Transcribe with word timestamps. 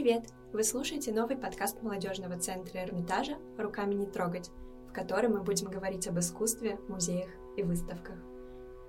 привет! 0.00 0.30
Вы 0.54 0.64
слушаете 0.64 1.12
новый 1.12 1.36
подкаст 1.36 1.82
молодежного 1.82 2.38
центра 2.38 2.82
Эрмитажа 2.82 3.36
«Руками 3.58 3.92
не 3.92 4.06
трогать», 4.06 4.50
в 4.88 4.94
котором 4.94 5.32
мы 5.32 5.42
будем 5.42 5.68
говорить 5.68 6.08
об 6.08 6.18
искусстве, 6.18 6.80
музеях 6.88 7.28
и 7.58 7.62
выставках. 7.62 8.16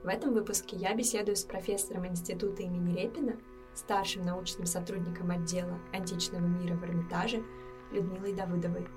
В 0.05 0.07
этом 0.07 0.33
выпуске 0.33 0.77
я 0.77 0.95
беседую 0.95 1.35
с 1.35 1.43
профессором 1.43 2.07
Института 2.07 2.63
имени 2.63 2.97
Репина, 2.97 3.37
старшим 3.75 4.25
научным 4.25 4.65
сотрудником 4.65 5.31
отдела 5.31 5.81
античного 5.91 6.45
мира 6.45 6.75
в 6.75 6.83
Эрмитаже 6.85 7.43
Людмилой 7.91 8.33
Давыдовой. 8.33 8.87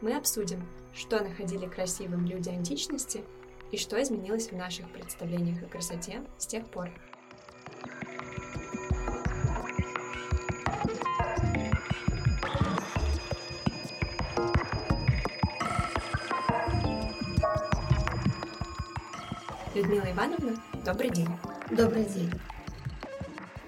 Мы 0.00 0.16
обсудим, 0.16 0.66
что 0.92 1.22
находили 1.22 1.68
красивым 1.68 2.26
люди 2.26 2.48
античности 2.48 3.22
и 3.70 3.76
что 3.76 4.02
изменилось 4.02 4.48
в 4.48 4.56
наших 4.56 4.92
представлениях 4.92 5.62
о 5.62 5.66
красоте 5.66 6.24
с 6.38 6.46
тех 6.48 6.68
пор. 6.68 6.90
Людмила 19.82 20.12
Ивановна, 20.12 20.62
добрый 20.84 21.10
день. 21.10 21.28
Добрый 21.68 22.04
день. 22.04 22.30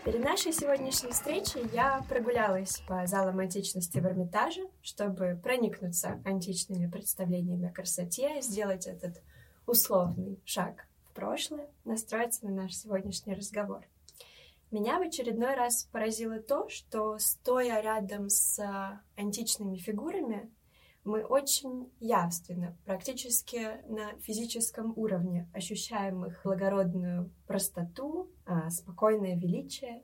Перед 0.05 0.23
нашей 0.23 0.53
сегодняшней 0.53 1.11
встречей 1.11 1.69
я 1.73 2.05
прогулялась 2.09 2.81
по 2.87 3.05
залам 3.05 3.41
античности 3.41 3.99
в 3.99 4.07
Эрмитаже, 4.07 4.61
чтобы 4.81 5.37
проникнуться 5.43 6.21
античными 6.25 6.89
представлениями 6.89 7.69
о 7.69 7.73
красоте, 7.73 8.41
сделать 8.43 8.87
этот 8.87 9.21
условный 9.67 10.39
шаг 10.45 10.87
в 11.11 11.15
прошлое, 11.15 11.67
настроиться 11.85 12.47
на 12.47 12.53
наш 12.53 12.77
сегодняшний 12.77 13.35
разговор. 13.35 13.85
Меня 14.71 15.01
в 15.01 15.03
очередной 15.03 15.57
раз 15.57 15.89
поразило 15.91 16.39
то, 16.39 16.69
что 16.69 17.19
стоя 17.19 17.81
рядом 17.81 18.31
с 18.31 18.61
античными 19.17 19.79
фигурами, 19.79 20.49
мы 21.05 21.23
очень 21.23 21.93
явственно, 22.01 22.77
практически 22.87 23.83
на 23.89 24.19
физическом 24.21 24.93
уровне 24.97 25.49
ощущаем 25.53 26.25
их 26.25 26.41
благородную 26.45 27.31
простоту, 27.47 28.31
а, 28.47 28.71
спокойное 28.71 29.37
величие. 29.37 30.03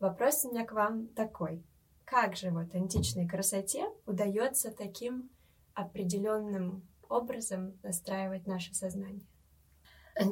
Вопрос 0.00 0.44
у 0.44 0.50
меня 0.50 0.66
к 0.66 0.72
вам 0.72 1.06
такой. 1.08 1.64
Как 2.04 2.36
же 2.36 2.50
вот 2.50 2.74
античной 2.74 3.26
красоте 3.26 3.86
удается 4.04 4.72
таким 4.72 5.30
определенным 5.74 6.86
образом 7.08 7.78
настраивать 7.82 8.46
наше 8.46 8.74
сознание? 8.74 9.26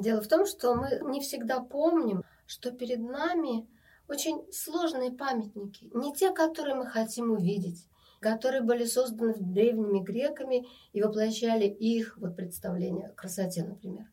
Дело 0.03 0.21
в 0.21 0.29
том, 0.29 0.45
что 0.45 0.75
мы 0.75 1.01
не 1.11 1.21
всегда 1.21 1.61
помним, 1.61 2.23
что 2.47 2.73
перед 2.73 2.99
нами 2.99 3.69
очень 4.09 4.45
сложные 4.53 5.13
памятники, 5.13 5.89
не 5.95 6.13
те, 6.13 6.33
которые 6.33 6.75
мы 6.75 6.87
хотим 6.87 7.31
увидеть, 7.31 7.87
которые 8.21 8.63
были 8.63 8.85
созданы 8.85 9.35
древними 9.39 10.01
греками 10.01 10.67
и 10.93 11.03
воплощали 11.03 11.65
их 11.67 12.19
вот 12.19 12.37
представление 12.37 13.09
о 13.09 13.15
красоте, 13.15 13.65
например. 13.65 14.07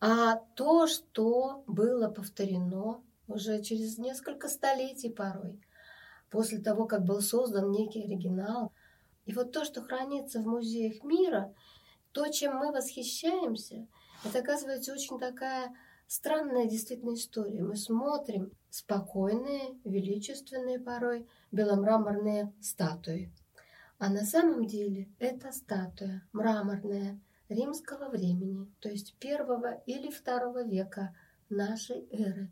А 0.00 0.36
то, 0.54 0.86
что 0.86 1.64
было 1.66 2.08
повторено 2.08 3.02
уже 3.28 3.62
через 3.62 3.98
несколько 3.98 4.48
столетий 4.48 5.10
порой, 5.10 5.58
после 6.30 6.58
того, 6.58 6.86
как 6.86 7.04
был 7.04 7.20
создан 7.20 7.70
некий 7.70 8.04
оригинал, 8.04 8.72
и 9.24 9.32
вот 9.32 9.52
то, 9.52 9.64
что 9.64 9.82
хранится 9.82 10.40
в 10.40 10.46
музеях 10.46 11.02
мира, 11.02 11.52
то, 12.12 12.28
чем 12.28 12.56
мы 12.56 12.72
восхищаемся, 12.72 13.86
это 14.24 14.38
оказывается 14.38 14.92
очень 14.92 15.18
такая 15.18 15.74
странная 16.06 16.66
действительно 16.66 17.14
история. 17.14 17.62
Мы 17.62 17.76
смотрим 17.76 18.52
спокойные, 18.70 19.78
величественные 19.84 20.78
порой 20.78 21.26
беломраморные 21.50 22.52
статуи. 22.60 23.32
А 23.98 24.10
на 24.10 24.24
самом 24.24 24.66
деле 24.66 25.08
это 25.18 25.52
статуя 25.52 26.22
мраморная 26.32 27.18
римского 27.48 28.10
времени, 28.10 28.70
то 28.80 28.90
есть 28.90 29.14
первого 29.18 29.82
или 29.86 30.10
второго 30.10 30.64
века 30.64 31.14
нашей 31.48 32.06
эры. 32.10 32.50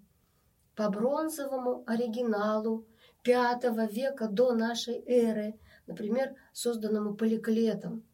По 0.75 0.88
бронзовому 0.88 1.84
оригиналу 1.87 2.87
пятого 3.22 3.87
века 3.87 4.28
до 4.28 4.54
нашей 4.54 5.03
эры, 5.06 5.59
например, 5.87 6.34
созданному 6.53 7.15
Поликлетом, 7.15 8.04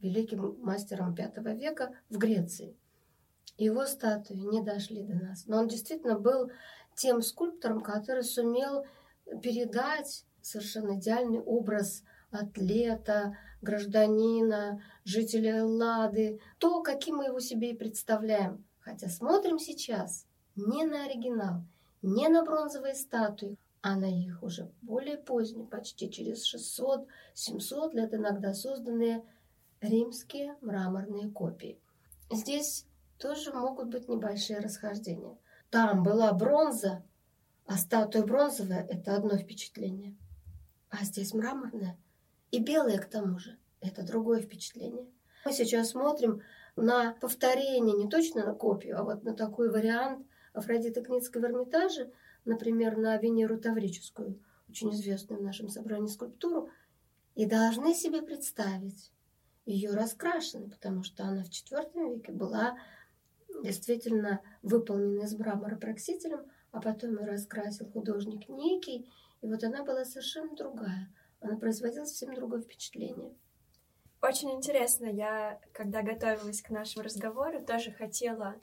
великим 0.00 0.56
мастером 0.60 1.14
пятого 1.14 1.54
века 1.54 1.94
в 2.08 2.18
Греции. 2.18 2.76
Его 3.56 3.86
статуи 3.86 4.36
не 4.36 4.62
дошли 4.62 5.02
до 5.02 5.14
нас, 5.14 5.46
но 5.46 5.58
он 5.58 5.68
действительно 5.68 6.18
был 6.18 6.50
тем 6.96 7.22
скульптором, 7.22 7.80
который 7.80 8.24
сумел 8.24 8.84
передать 9.42 10.24
совершенно 10.40 10.98
идеальный 10.98 11.40
образ 11.40 12.02
атлета, 12.30 13.36
гражданина, 13.62 14.82
жителя 15.04 15.58
Эллады, 15.58 16.40
то, 16.58 16.82
каким 16.82 17.16
мы 17.16 17.26
его 17.26 17.40
себе 17.40 17.72
и 17.72 17.76
представляем. 17.76 18.64
Хотя 18.80 19.08
смотрим 19.08 19.58
сейчас 19.58 20.26
не 20.56 20.84
на 20.84 21.04
оригинал, 21.04 21.64
не 22.02 22.28
на 22.28 22.44
бронзовые 22.44 22.94
статуи, 22.94 23.56
а 23.82 23.96
на 23.96 24.04
их 24.04 24.42
уже 24.42 24.70
более 24.82 25.16
поздние, 25.16 25.66
почти 25.66 26.10
через 26.10 26.44
600-700 26.54 27.92
лет 27.92 28.14
иногда 28.14 28.52
созданные 28.52 29.24
римские 29.80 30.56
мраморные 30.60 31.30
копии. 31.30 31.78
Здесь 32.30 32.86
тоже 33.18 33.52
могут 33.52 33.88
быть 33.88 34.08
небольшие 34.08 34.58
расхождения. 34.58 35.36
Там 35.70 36.02
была 36.02 36.32
бронза, 36.32 37.02
а 37.66 37.76
статуя 37.76 38.24
бронзовая– 38.24 38.86
это 38.90 39.16
одно 39.16 39.36
впечатление. 39.36 40.16
А 40.90 41.04
здесь 41.04 41.32
мраморная– 41.32 41.96
и 42.50 42.60
белые 42.60 42.98
к 42.98 43.06
тому 43.06 43.38
же. 43.38 43.58
Это 43.80 44.02
другое 44.02 44.40
впечатление. 44.40 45.06
Мы 45.44 45.52
сейчас 45.52 45.90
смотрим 45.90 46.42
на 46.76 47.14
повторение, 47.14 47.96
не 47.96 48.08
точно 48.08 48.44
на 48.44 48.54
копию, 48.54 48.98
а 48.98 49.04
вот 49.04 49.22
на 49.22 49.34
такой 49.34 49.70
вариант 49.70 50.26
Афродиты 50.52 51.02
Кницкой 51.02 51.40
в 51.40 51.44
Эрмитаже, 51.44 52.12
например, 52.44 52.96
на 52.96 53.16
Венеру 53.16 53.58
Таврическую, 53.58 54.38
очень 54.68 54.90
известную 54.90 55.40
в 55.40 55.44
нашем 55.44 55.68
собрании 55.68 56.08
скульптуру, 56.08 56.70
и 57.34 57.46
должны 57.46 57.94
себе 57.94 58.22
представить 58.22 59.12
ее 59.64 59.92
раскрашенной, 59.92 60.68
потому 60.68 61.02
что 61.02 61.24
она 61.24 61.44
в 61.44 61.48
IV 61.48 62.14
веке 62.14 62.32
была 62.32 62.76
действительно 63.62 64.40
выполнена 64.62 65.22
из 65.22 65.34
мрамора 65.38 65.76
проксителем, 65.76 66.40
а 66.72 66.80
потом 66.80 67.18
ее 67.18 67.26
раскрасил 67.26 67.90
художник 67.90 68.48
Некий, 68.48 69.10
и 69.40 69.46
вот 69.46 69.62
она 69.64 69.84
была 69.84 70.04
совершенно 70.04 70.54
другая– 70.54 71.08
она 71.40 71.56
производила 71.56 72.04
совсем 72.04 72.34
другое 72.34 72.60
впечатление. 72.62 73.34
Очень 74.22 74.50
интересно. 74.52 75.06
Я, 75.06 75.58
когда 75.72 76.02
готовилась 76.02 76.60
к 76.60 76.70
нашему 76.70 77.04
разговору, 77.04 77.64
тоже 77.64 77.90
хотела 77.90 78.56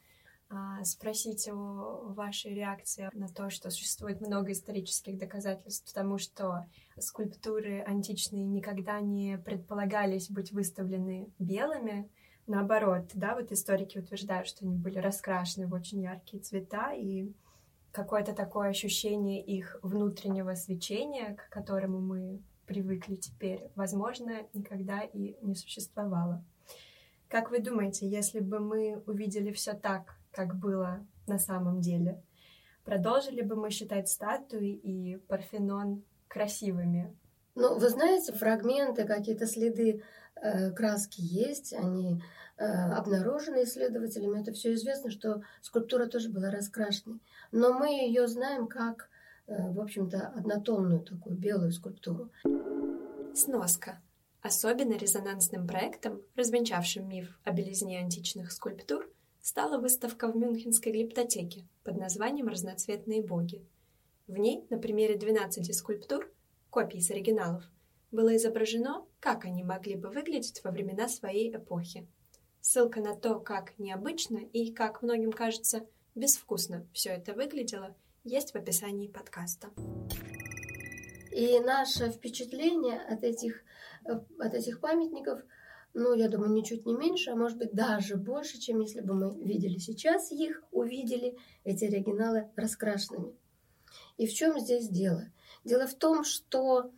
а, 0.50 0.84
спросить 0.86 1.50
о 1.50 2.14
вашей 2.14 2.54
реакции 2.54 3.10
на 3.14 3.28
то, 3.28 3.50
что 3.50 3.72
существует 3.72 4.22
много 4.22 4.52
исторических 4.52 5.18
доказательств 5.18 5.92
тому, 5.94 6.20
что 6.20 6.66
скульптуры 7.00 7.82
античные 7.82 8.46
никогда 8.46 9.02
не 9.02 9.38
предполагались 9.40 10.30
быть 10.30 10.52
выставлены 10.52 11.32
белыми. 11.40 12.10
Наоборот, 12.46 13.10
да, 13.14 13.36
вот 13.36 13.52
историки 13.52 13.98
утверждают, 13.98 14.48
что 14.48 14.64
они 14.64 14.78
были 14.78 15.00
раскрашены 15.00 15.68
в 15.68 15.74
очень 15.74 16.04
яркие 16.04 16.42
цвета, 16.42 16.94
и 16.94 17.34
какое-то 17.92 18.34
такое 18.34 18.70
ощущение 18.70 19.44
их 19.44 19.80
внутреннего 19.82 20.54
свечения, 20.54 21.36
к 21.36 21.50
которому 21.50 22.00
мы 22.00 22.42
привыкли 22.68 23.16
теперь, 23.16 23.72
возможно, 23.76 24.46
никогда 24.54 25.02
и 25.02 25.36
не 25.42 25.56
существовало. 25.56 26.44
Как 27.30 27.50
вы 27.50 27.60
думаете, 27.60 28.08
если 28.08 28.40
бы 28.40 28.60
мы 28.60 29.02
увидели 29.08 29.52
все 29.52 29.74
так, 29.74 30.16
как 30.32 30.56
было 30.56 31.06
на 31.26 31.40
самом 31.40 31.82
деле, 31.82 32.22
продолжили 32.86 33.42
бы 33.42 33.56
мы 33.56 33.70
считать 33.72 34.08
статуи 34.08 34.72
и 34.72 35.18
Парфенон 35.28 36.04
красивыми? 36.28 37.16
Ну, 37.56 37.80
вы 37.80 37.90
знаете, 37.90 38.34
фрагменты, 38.34 39.06
какие-то 39.06 39.48
следы 39.48 40.04
э, 40.36 40.72
краски 40.72 41.22
есть, 41.22 41.74
они 41.74 42.22
э, 42.58 42.64
обнаружены 42.66 43.64
исследователями. 43.64 44.42
Это 44.42 44.52
все 44.52 44.74
известно, 44.76 45.10
что 45.10 45.42
скульптура 45.62 46.06
тоже 46.06 46.30
была 46.30 46.52
раскрашенной. 46.52 47.20
Но 47.52 47.74
мы 47.74 47.88
ее 47.90 48.28
знаем 48.28 48.68
как 48.68 49.10
в 49.48 49.80
общем-то, 49.80 50.34
однотонную 50.36 51.02
такую 51.02 51.38
белую 51.38 51.72
скульптуру. 51.72 52.30
Сноска. 53.34 54.02
Особенно 54.42 54.98
резонансным 54.98 55.68
проектом, 55.68 56.22
развенчавшим 56.36 57.08
миф 57.08 57.40
о 57.44 57.52
белизне 57.52 58.00
античных 58.00 58.52
скульптур, 58.52 59.10
стала 59.42 59.80
выставка 59.80 60.28
в 60.28 60.36
Мюнхенской 60.36 60.92
глиптотеке 60.92 61.66
под 61.84 61.98
названием 61.98 62.48
«Разноцветные 62.48 63.22
боги». 63.22 63.66
В 64.28 64.38
ней, 64.38 64.66
на 64.70 64.78
примере 64.78 65.18
12 65.18 65.74
скульптур, 65.74 66.30
копий 66.70 67.02
с 67.02 67.10
оригиналов, 67.12 67.64
было 68.12 68.36
изображено, 68.36 69.06
как 69.20 69.46
они 69.46 69.64
могли 69.64 69.96
бы 69.96 70.10
выглядеть 70.10 70.62
во 70.64 70.72
времена 70.72 71.08
своей 71.08 71.56
эпохи. 71.56 72.08
Ссылка 72.60 73.00
на 73.00 73.16
то, 73.16 73.40
как 73.40 73.78
необычно 73.80 74.38
и, 74.38 74.74
как 74.74 75.02
многим 75.02 75.32
кажется, 75.32 75.86
безвкусно 76.16 76.86
все 76.92 77.12
это 77.12 77.34
выглядело– 77.34 77.96
есть 78.28 78.52
в 78.52 78.56
описании 78.56 79.08
подкаста. 79.08 79.70
И 81.32 81.60
наше 81.60 82.10
впечатление 82.10 83.00
от 83.00 83.24
этих, 83.24 83.64
э, 84.06 84.20
от 84.40 84.54
этих 84.54 84.80
памятников, 84.80 85.42
ну, 85.94 86.14
я 86.14 86.28
думаю, 86.30 86.52
ничуть 86.52 86.86
не 86.86 86.94
меньше, 86.94 87.32
а 87.32 87.36
может 87.36 87.58
быть 87.58 87.74
даже 87.74 88.18
больше, 88.18 88.60
чем 88.60 88.82
если 88.82 89.02
бы 89.02 89.14
мы 89.14 89.44
видели 89.44 89.78
сейчас 89.78 90.32
их, 90.32 90.62
увидели 90.72 91.38
эти 91.64 91.86
оригиналы 91.86 92.50
раскрашенными. 92.56 93.34
И 94.18 94.28
в 94.28 94.34
чем 94.34 94.60
здесь 94.60 94.90
дело? 94.90 95.26
Дело 95.64 95.88
в 95.88 95.96
том, 95.96 96.24
что, 96.24 96.92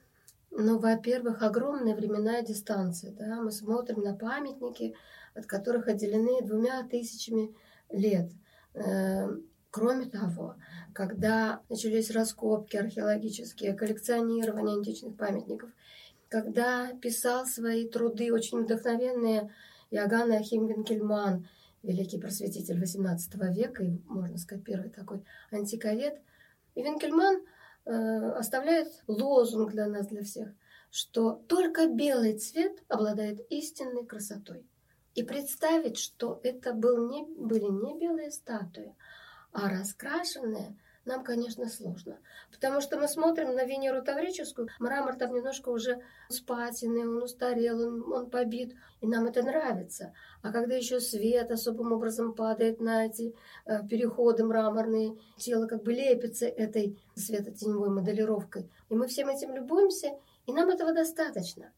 ну, 0.51 0.79
во-первых, 0.79 1.43
огромная 1.43 1.95
временная 1.95 2.41
дистанция. 2.41 3.11
Да? 3.11 3.41
Мы 3.41 3.51
смотрим 3.51 4.01
на 4.01 4.15
памятники, 4.15 4.95
от 5.35 5.45
которых 5.45 5.87
отделены 5.87 6.41
двумя 6.41 6.83
тысячами 6.87 7.55
лет. 7.89 8.31
Кроме 9.71 10.05
того, 10.05 10.55
когда 10.93 11.61
начались 11.69 12.09
раскопки 12.09 12.75
археологические, 12.75 13.75
коллекционирование 13.75 14.75
античных 14.77 15.15
памятников, 15.15 15.69
когда 16.27 16.93
писал 16.93 17.45
свои 17.45 17.87
труды 17.87 18.33
очень 18.33 18.63
вдохновенные 18.63 19.53
Иоганн 19.91 20.31
Ахим 20.31 20.67
Винкельман, 20.67 21.47
великий 21.83 22.19
просветитель 22.19 22.81
XVIII 22.81 23.53
века, 23.53 23.83
и, 23.83 23.99
можно 24.05 24.37
сказать, 24.37 24.63
первый 24.63 24.89
такой 24.89 25.23
антиковед, 25.51 26.19
и 26.75 26.83
Винкельман 26.83 27.41
э, 27.85 28.31
оставляет 28.31 28.87
лозунг 29.07 29.71
для 29.71 29.87
нас, 29.87 30.07
для 30.07 30.23
всех, 30.23 30.49
что 30.91 31.43
только 31.47 31.87
белый 31.87 32.37
цвет 32.37 32.83
обладает 32.87 33.39
истинной 33.51 34.05
красотой. 34.05 34.65
И 35.15 35.23
представить, 35.23 35.97
что 35.97 36.39
это 36.43 36.73
был 36.73 37.09
не, 37.09 37.23
были 37.23 37.65
не 37.65 37.99
белые 37.99 38.31
статуи, 38.31 38.95
а 39.51 39.69
раскрашенные, 39.69 40.77
нам, 41.05 41.23
конечно, 41.23 41.67
сложно. 41.67 42.19
Потому 42.51 42.81
что 42.81 42.99
мы 42.99 43.07
смотрим 43.07 43.55
на 43.55 43.63
Венеру 43.63 44.03
Таврическую, 44.03 44.67
мрамор 44.79 45.15
там 45.15 45.33
немножко 45.33 45.69
уже 45.69 46.01
спатенный, 46.29 47.07
он 47.07 47.23
устарел, 47.23 47.81
он, 47.81 48.13
он 48.13 48.29
побит, 48.29 48.75
и 49.01 49.07
нам 49.07 49.25
это 49.25 49.41
нравится. 49.41 50.13
А 50.43 50.51
когда 50.51 50.75
еще 50.75 50.99
свет 50.99 51.49
особым 51.49 51.93
образом 51.93 52.35
падает 52.35 52.79
на 52.79 53.07
эти 53.07 53.33
переходы 53.89 54.43
мраморные, 54.43 55.17
тело 55.37 55.65
как 55.67 55.83
бы 55.83 55.93
лепится 55.93 56.45
этой 56.45 57.01
светотеневой 57.15 57.89
моделировкой, 57.89 58.69
и 58.89 58.93
мы 58.93 59.07
всем 59.07 59.29
этим 59.29 59.55
любуемся, 59.55 60.09
и 60.45 60.53
нам 60.53 60.69
этого 60.69 60.93
достаточно. 60.93 61.71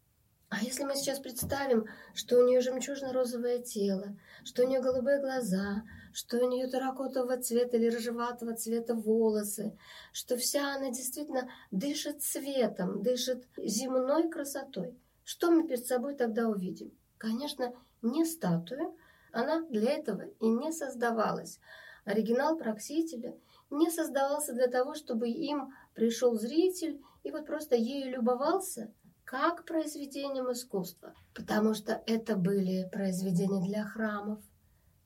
А 0.52 0.62
если 0.62 0.84
мы 0.84 0.96
сейчас 0.98 1.20
представим, 1.20 1.88
что 2.14 2.38
у 2.38 2.46
нее 2.46 2.60
жемчужно-розовое 2.60 3.60
тело, 3.60 4.18
что 4.44 4.64
у 4.64 4.68
нее 4.68 4.82
голубые 4.82 5.22
глаза, 5.22 5.84
что 6.12 6.40
у 6.40 6.50
нее 6.50 6.68
терракотового 6.70 7.42
цвета 7.42 7.78
или 7.78 7.88
рыжеватого 7.88 8.54
цвета 8.54 8.94
волосы, 8.94 9.78
что 10.12 10.36
вся 10.36 10.76
она 10.76 10.90
действительно 10.90 11.50
дышит 11.72 12.22
цветом, 12.22 13.02
дышит 13.02 13.48
земной 13.56 14.30
красотой, 14.30 15.00
что 15.24 15.52
мы 15.52 15.66
перед 15.66 15.88
собой 15.88 16.16
тогда 16.16 16.50
увидим? 16.50 16.92
Конечно, 17.18 17.74
не 18.02 18.26
статую, 18.26 18.98
она 19.32 19.62
для 19.70 19.92
этого 19.92 20.24
и 20.42 20.50
не 20.50 20.74
создавалась. 20.74 21.62
Оригинал 22.04 22.58
Проксителя 22.58 23.38
не 23.70 23.90
создавался 23.90 24.52
для 24.52 24.68
того, 24.68 24.96
чтобы 24.96 25.30
им 25.30 25.74
пришел 25.94 26.38
зритель 26.38 27.02
и 27.24 27.32
вот 27.32 27.46
просто 27.46 27.78
ею 27.78 28.12
любовался– 28.12 28.94
как 29.32 29.64
произведением 29.64 30.52
искусства, 30.52 31.14
потому 31.34 31.74
что 31.74 32.04
это 32.06 32.36
были 32.36 32.90
произведения 32.92 33.66
для 33.66 33.86
храмов, 33.86 34.40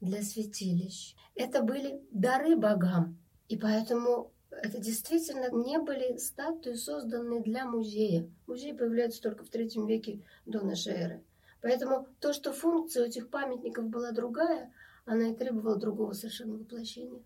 для 0.02 0.24
святилищ. 0.24 1.14
Это 1.36 1.62
были 1.62 2.02
дары 2.10 2.56
богам. 2.56 3.20
И 3.50 3.56
поэтому 3.56 4.32
это 4.50 4.80
действительно 4.80 5.52
не 5.52 5.78
были 5.78 6.18
статуи, 6.18 6.74
созданные 6.74 7.44
для 7.44 7.66
музея. 7.66 8.28
Музей 8.48 8.74
появляется 8.74 9.22
только 9.22 9.44
в 9.44 9.50
третьем 9.50 9.86
веке 9.86 10.24
до 10.48 10.66
нашей 10.66 10.94
эры. 10.94 11.24
Поэтому 11.62 12.08
то, 12.20 12.34
что 12.34 12.52
функция 12.52 13.04
у 13.04 13.08
этих 13.08 13.30
памятников 13.30 13.86
была 13.90 14.12
другая, 14.12 14.74
она 15.06 15.28
и 15.28 15.36
требовала 15.36 15.76
другого 15.76 16.14
совершенно 16.14 16.56
воплощения. 16.56 17.22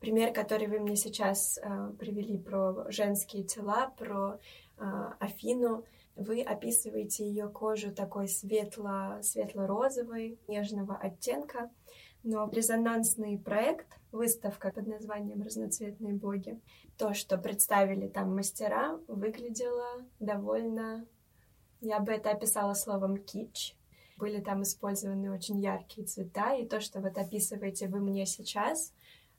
Пример, 0.00 0.32
который 0.32 0.66
вы 0.66 0.80
мне 0.80 0.96
сейчас 0.96 1.58
э, 1.58 1.92
привели 1.98 2.38
про 2.38 2.90
женские 2.90 3.44
тела, 3.44 3.92
про 3.98 4.38
Афину, 5.20 5.84
вы 6.16 6.42
описываете 6.42 7.26
ее 7.28 7.48
кожу 7.48 7.92
такой 7.92 8.28
светло, 8.28 9.18
светло-розовой, 9.22 10.38
нежного 10.48 10.96
оттенка, 10.96 11.70
но 12.24 12.48
резонансный 12.50 13.38
проект, 13.38 13.86
выставка 14.10 14.70
под 14.70 14.86
названием 14.86 15.42
«Разноцветные 15.42 16.14
боги», 16.14 16.60
то, 16.96 17.14
что 17.14 17.38
представили 17.38 18.08
там 18.08 18.34
мастера, 18.34 18.98
выглядело 19.06 20.04
довольно... 20.18 21.06
Я 21.80 22.00
бы 22.00 22.12
это 22.12 22.30
описала 22.30 22.74
словом 22.74 23.18
«кич». 23.18 23.76
Были 24.16 24.40
там 24.40 24.62
использованы 24.62 25.30
очень 25.32 25.60
яркие 25.60 26.04
цвета, 26.04 26.54
и 26.54 26.66
то, 26.66 26.80
что 26.80 27.00
вот 27.00 27.16
описываете 27.16 27.86
вы 27.86 28.00
мне 28.00 28.26
сейчас, 28.26 28.92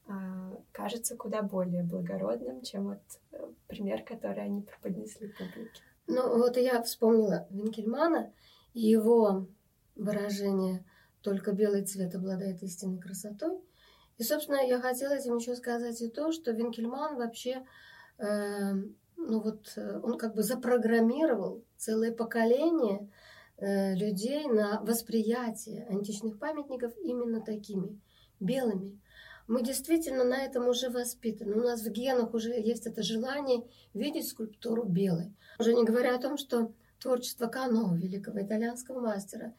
а, 0.08 0.56
кажется 0.72 1.18
куда 1.18 1.42
более 1.42 1.84
благородным, 1.84 2.62
чем 2.62 2.86
вот 2.86 3.02
э, 3.29 3.29
пример, 3.70 4.04
который 4.04 4.44
они 4.44 4.62
преподнесли 4.62 5.30
публике. 5.30 5.82
Ну, 6.08 6.38
вот 6.40 6.58
я 6.58 6.82
вспомнила 6.82 7.48
Винкельмана 7.52 8.34
и 8.74 8.82
его 8.82 9.48
выражение 9.96 10.84
«только 11.22 11.54
белый 11.54 11.86
цвет 11.86 12.16
обладает 12.16 12.62
истинной 12.64 13.00
красотой». 13.00 13.62
И, 14.18 14.24
собственно, 14.24 14.58
я 14.58 14.82
хотела 14.82 15.14
этим 15.14 15.38
еще 15.38 15.56
сказать 15.56 16.02
и 16.02 16.10
то, 16.10 16.32
что 16.32 16.52
Винкельман 16.52 17.16
вообще, 17.16 17.64
э, 18.18 18.74
ну 19.16 19.40
вот, 19.40 19.72
э, 19.78 20.00
он 20.04 20.18
как 20.18 20.36
бы 20.36 20.44
запрограммировал 20.44 21.64
целое 21.78 22.12
поколение 22.12 23.10
э, 23.58 23.94
людей 23.96 24.48
на 24.48 24.82
восприятие 24.82 25.86
античных 25.86 26.40
памятников 26.40 26.92
именно 26.98 27.40
такими, 27.40 28.02
белыми. 28.40 29.00
Мы 29.50 29.64
действительно 29.64 30.24
на 30.24 30.44
этом 30.46 30.68
уже 30.68 30.92
воспитаны. 30.92 31.56
У 31.56 31.64
нас 31.64 31.82
в 31.82 31.90
генах 31.90 32.36
уже 32.36 32.52
есть 32.52 32.86
это 32.86 33.02
желание 33.02 33.66
видеть 33.96 34.28
скульптуру 34.28 34.84
белой. 34.84 35.34
Уже 35.58 35.74
не 35.74 35.84
говоря 35.84 36.16
о 36.16 36.22
том, 36.22 36.38
что 36.38 36.72
творчество 37.00 37.48
Кано, 37.48 37.96
великого 37.96 38.44
итальянского 38.44 39.00
мастера, 39.00 39.56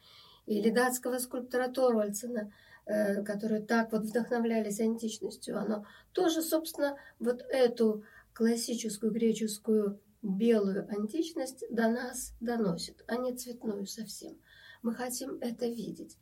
или 0.46 0.70
датского 0.70 1.18
скульптора 1.18 1.66
Торвальдсена, 1.66 2.52
э, 2.86 3.24
которые 3.24 3.62
так 3.62 3.90
вот 3.90 4.02
вдохновлялись 4.02 4.78
античностью, 4.78 5.58
оно 5.58 5.84
тоже, 6.12 6.40
собственно, 6.42 6.96
вот 7.18 7.42
эту 7.48 8.04
классическую 8.32 9.10
греческую 9.10 10.00
белую 10.22 10.88
античность 10.88 11.64
до 11.68 11.88
нас 11.88 12.34
доносит, 12.38 13.02
а 13.08 13.16
не 13.16 13.34
цветную 13.34 13.88
совсем. 13.88 14.38
Мы 14.82 14.94
хотим 14.94 15.38
это 15.40 15.66
видеть. 15.66 16.16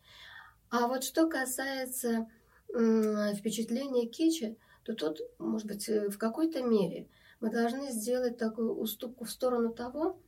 А 0.71 0.87
вот 0.87 1.05
что 1.05 1.29
касается 1.29 2.29
впечатление 2.73 4.07
кичи, 4.07 4.57
то 4.89 4.95
тут, 4.95 5.21
может 5.39 5.67
быть, 5.67 5.89
э, 5.89 6.09
в 6.09 6.19
какой-то 6.19 6.63
мере 6.63 7.09
мы 7.41 7.51
должны 7.51 7.93
сделать 7.93 8.39
такую 8.39 8.75
уступку 8.75 9.25
в 9.25 9.31
сторону 9.31 9.73
того, 9.73 10.19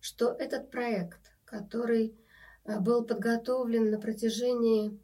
что 0.00 0.30
этот 0.30 0.70
проект, 0.70 1.32
который 1.44 2.14
э, 2.64 2.78
был 2.80 3.04
подготовлен 3.04 3.90
на 3.90 3.98
протяжении 3.98 4.98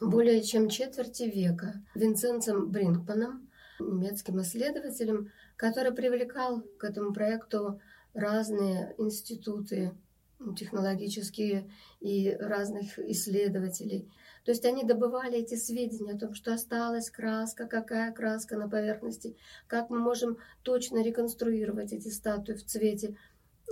более 0.00 0.42
чем 0.42 0.68
четверти 0.68 1.24
века 1.24 1.82
Винценцем 1.94 2.70
Бринкманом, 2.70 3.48
немецким 3.80 4.40
исследователем, 4.42 5.32
который 5.56 5.92
привлекал 5.92 6.62
к 6.78 6.84
этому 6.84 7.12
проекту 7.12 7.80
разные 8.12 8.94
институты 8.98 9.92
технологические 10.56 11.70
и 12.00 12.36
разных 12.38 12.98
исследователей– 12.98 14.12
то 14.44 14.50
есть 14.50 14.64
они 14.64 14.84
добывали 14.84 15.38
эти 15.38 15.54
сведения 15.54 16.12
о 16.14 16.18
том, 16.18 16.34
что 16.34 16.54
осталась 16.54 17.10
краска, 17.10 17.66
какая 17.66 18.12
краска 18.12 18.56
на 18.56 18.68
поверхности, 18.68 19.36
как 19.66 19.90
мы 19.90 19.98
можем 19.98 20.38
точно 20.62 21.02
реконструировать 21.02 21.92
эти 21.92 22.08
статуи 22.08 22.54
в 22.54 22.64
цвете. 22.64 23.16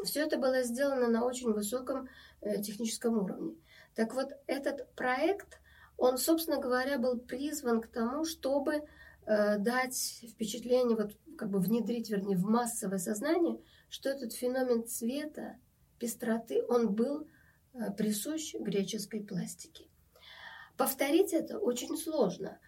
Все 0.04 0.20
это 0.20 0.38
было 0.38 0.62
сделано 0.62 1.08
на 1.08 1.24
очень 1.24 1.52
высоком 1.52 2.08
э, 2.40 2.60
техническом 2.62 3.18
уровне. 3.18 3.56
Так 3.94 4.14
вот, 4.14 4.32
этот 4.46 4.92
проект, 4.94 5.58
он, 5.96 6.18
собственно 6.18 6.60
говоря, 6.60 6.98
был 6.98 7.18
призван 7.18 7.80
к 7.80 7.86
тому, 7.86 8.24
чтобы 8.24 8.82
э, 9.26 9.58
дать 9.58 10.20
впечатление, 10.30 10.96
вот 10.96 11.16
как 11.36 11.50
бы 11.50 11.58
внедрить, 11.60 12.10
вернее, 12.10 12.36
в 12.36 12.44
массовое 12.44 12.98
сознание, 12.98 13.58
что 13.88 14.10
этот 14.10 14.32
феномен 14.34 14.86
цвета, 14.86 15.56
пестроты, 15.98 16.62
он 16.68 16.94
был 16.94 17.26
э, 17.72 17.90
присущ 17.96 18.54
греческой 18.54 19.22
пластике. 19.22 19.86
Повторить 20.76 21.32
это 21.32 21.58
очень 21.58 21.96
сложно. 21.96 22.58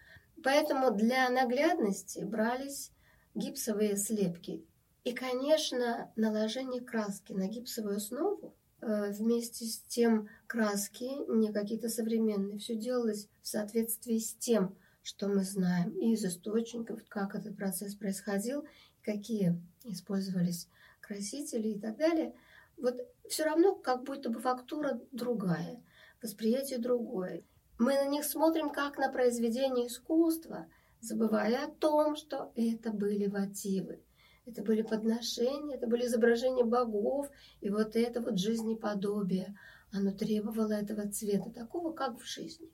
Поэтому 0.43 0.91
для 0.91 1.29
наглядности 1.29 2.23
брались 2.23 2.91
гипсовые 3.35 3.97
слепки. 3.97 4.65
И, 5.03 5.13
конечно, 5.13 6.11
наложение 6.15 6.81
краски 6.81 7.33
на 7.33 7.47
гипсовую 7.47 7.97
основу 7.97 8.55
э, 8.81 9.11
вместе 9.11 9.65
с 9.65 9.79
тем 9.81 10.29
краски, 10.47 11.09
не 11.29 11.51
какие-то 11.51 11.89
современные, 11.89 12.59
все 12.59 12.75
делалось 12.75 13.27
в 13.41 13.47
соответствии 13.47 14.17
с 14.17 14.33
тем, 14.35 14.77
что 15.01 15.27
мы 15.27 15.43
знаем 15.43 15.91
и 15.91 16.13
из 16.13 16.25
источников, 16.25 17.01
как 17.07 17.35
этот 17.35 17.55
процесс 17.55 17.95
происходил, 17.95 18.65
какие 19.03 19.59
использовались 19.85 20.67
красители 20.99 21.69
и 21.69 21.79
так 21.79 21.97
далее, 21.97 22.35
вот 22.77 22.95
все 23.27 23.43
равно 23.43 23.75
как 23.75 24.03
будто 24.03 24.29
бы 24.29 24.39
фактура 24.39 25.01
другая, 25.11 25.81
восприятие 26.21 26.79
другое. 26.79 27.43
Мы 27.79 27.93
на 27.93 28.07
них 28.07 28.25
смотрим 28.25 28.71
как 28.71 28.97
на 28.97 29.09
произведение 29.09 29.87
искусства, 29.87 30.67
забывая 30.99 31.65
о 31.65 31.71
том, 31.71 32.17
что 32.17 32.51
это 32.55 32.91
были 32.91 33.27
мотивы. 33.27 34.03
Это 34.45 34.63
были 34.63 34.81
подношения, 34.81 35.75
это 35.75 35.87
были 35.87 36.05
изображения 36.05 36.65
богов, 36.65 37.29
и 37.61 37.69
вот 37.69 37.95
это 37.95 38.19
вот 38.19 38.37
жизнеподобие, 38.37 39.57
оно 39.93 40.11
требовало 40.11 40.73
этого 40.73 41.09
цвета, 41.09 41.51
такого, 41.51 41.93
как 41.93 42.19
в 42.19 42.25
жизни. 42.25 42.69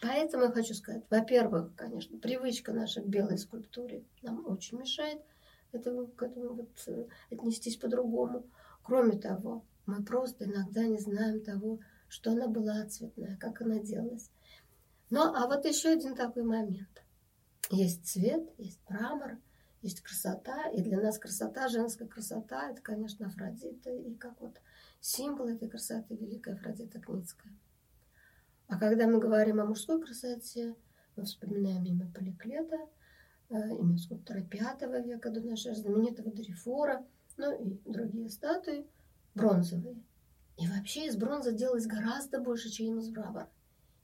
Поэтому 0.00 0.44
я 0.44 0.50
хочу 0.50 0.72
сказать, 0.72 1.04
во-первых, 1.10 1.74
конечно, 1.76 2.18
привычка 2.18 2.72
наша 2.72 3.02
к 3.02 3.06
белой 3.06 3.36
скульптуре 3.36 4.04
нам 4.22 4.46
очень 4.46 4.78
мешает 4.78 5.20
это, 5.72 6.06
к 6.16 6.22
этому 6.22 6.54
вот 6.54 6.82
э, 6.86 7.06
отнестись 7.30 7.76
по-другому. 7.76 8.46
Кроме 8.82 9.18
того, 9.18 9.66
мы 9.84 10.02
просто 10.02 10.46
иногда 10.46 10.86
не 10.86 10.98
знаем 10.98 11.42
того, 11.42 11.80
что 12.08 12.30
она 12.30 12.48
была 12.48 12.86
цветная, 12.86 13.36
как 13.36 13.60
она 13.60 13.80
делалась. 13.80 14.30
Ну, 15.10 15.20
а 15.20 15.46
вот 15.46 15.64
еще 15.64 15.90
один 15.90 16.14
такой 16.14 16.42
момент. 16.42 17.02
Есть 17.70 18.06
цвет, 18.06 18.48
есть 18.58 18.80
мрамор, 18.88 19.38
есть 19.82 20.00
красота, 20.00 20.68
и 20.70 20.82
для 20.82 21.00
нас 21.00 21.18
красота, 21.18 21.68
женская 21.68 22.06
красота, 22.06 22.70
это, 22.70 22.82
конечно, 22.82 23.26
Афродита, 23.26 23.90
и 23.90 24.14
как 24.14 24.40
вот 24.40 24.60
символ 25.00 25.48
этой 25.48 25.68
красоты 25.68 26.16
великая 26.16 26.54
Афродита 26.54 27.00
Кницкая. 27.00 27.52
А 28.68 28.78
когда 28.78 29.06
мы 29.06 29.20
говорим 29.20 29.60
о 29.60 29.64
мужской 29.64 30.02
красоте, 30.02 30.74
мы 31.14 31.24
вспоминаем 31.24 31.84
имя 31.84 32.10
Поликлета, 32.12 32.76
э, 33.48 33.54
имя 33.54 33.96
скульптора 33.98 34.40
V 34.40 35.02
века 35.04 35.30
до 35.30 35.40
нашей 35.40 35.74
знаменитого 35.74 36.32
Дорифора, 36.32 37.06
ну 37.36 37.52
и 37.52 37.80
другие 37.84 38.28
статуи, 38.28 38.86
бронзовые. 39.34 40.02
И 40.56 40.66
вообще 40.66 41.06
из 41.06 41.16
бронзы 41.16 41.52
делалось 41.52 41.86
гораздо 41.86 42.40
больше, 42.40 42.70
чем 42.70 42.98
из 42.98 43.08
мрамора. 43.10 43.48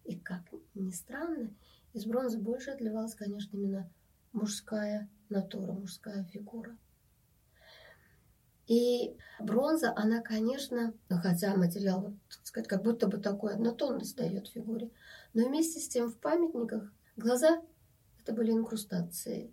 И 0.04 0.16
как 0.16 0.42
ни 0.74 0.90
странно, 0.90 1.54
из 1.92 2.06
бронзы 2.06 2.38
больше 2.38 2.70
отливалась, 2.70 3.14
конечно, 3.14 3.56
именно 3.56 3.90
мужская 4.32 5.08
натура, 5.28 5.72
мужская 5.72 6.24
фигура. 6.24 6.76
И 8.66 9.16
бронза, 9.40 9.92
она, 9.96 10.22
конечно, 10.22 10.94
хотя 11.08 11.56
материал, 11.56 12.14
так 12.28 12.46
сказать, 12.46 12.68
как 12.68 12.82
будто 12.82 13.06
бы 13.06 13.18
такой 13.18 13.54
однотонность 13.54 14.16
дает 14.16 14.48
фигуре, 14.48 14.90
но 15.34 15.46
вместе 15.46 15.80
с 15.80 15.88
тем 15.88 16.10
в 16.10 16.16
памятниках 16.18 16.92
глаза 17.16 17.60
это 18.20 18.32
были 18.32 18.52
инкрустации 18.52 19.52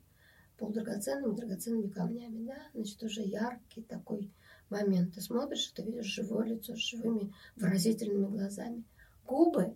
полудрагоценными, 0.57 1.35
драгоценными 1.35 1.89
камнями, 1.89 2.45
да, 2.45 2.61
значит, 2.73 3.01
уже 3.01 3.21
яркий 3.21 3.81
такой 3.81 4.31
момент. 4.69 5.15
Ты 5.15 5.21
смотришь, 5.21 5.71
ты 5.73 5.83
видишь 5.83 6.05
живое 6.05 6.45
лицо 6.45 6.75
с 6.75 6.79
живыми 6.79 7.33
выразительными 7.55 8.27
глазами. 8.27 8.83
Губы, 9.25 9.75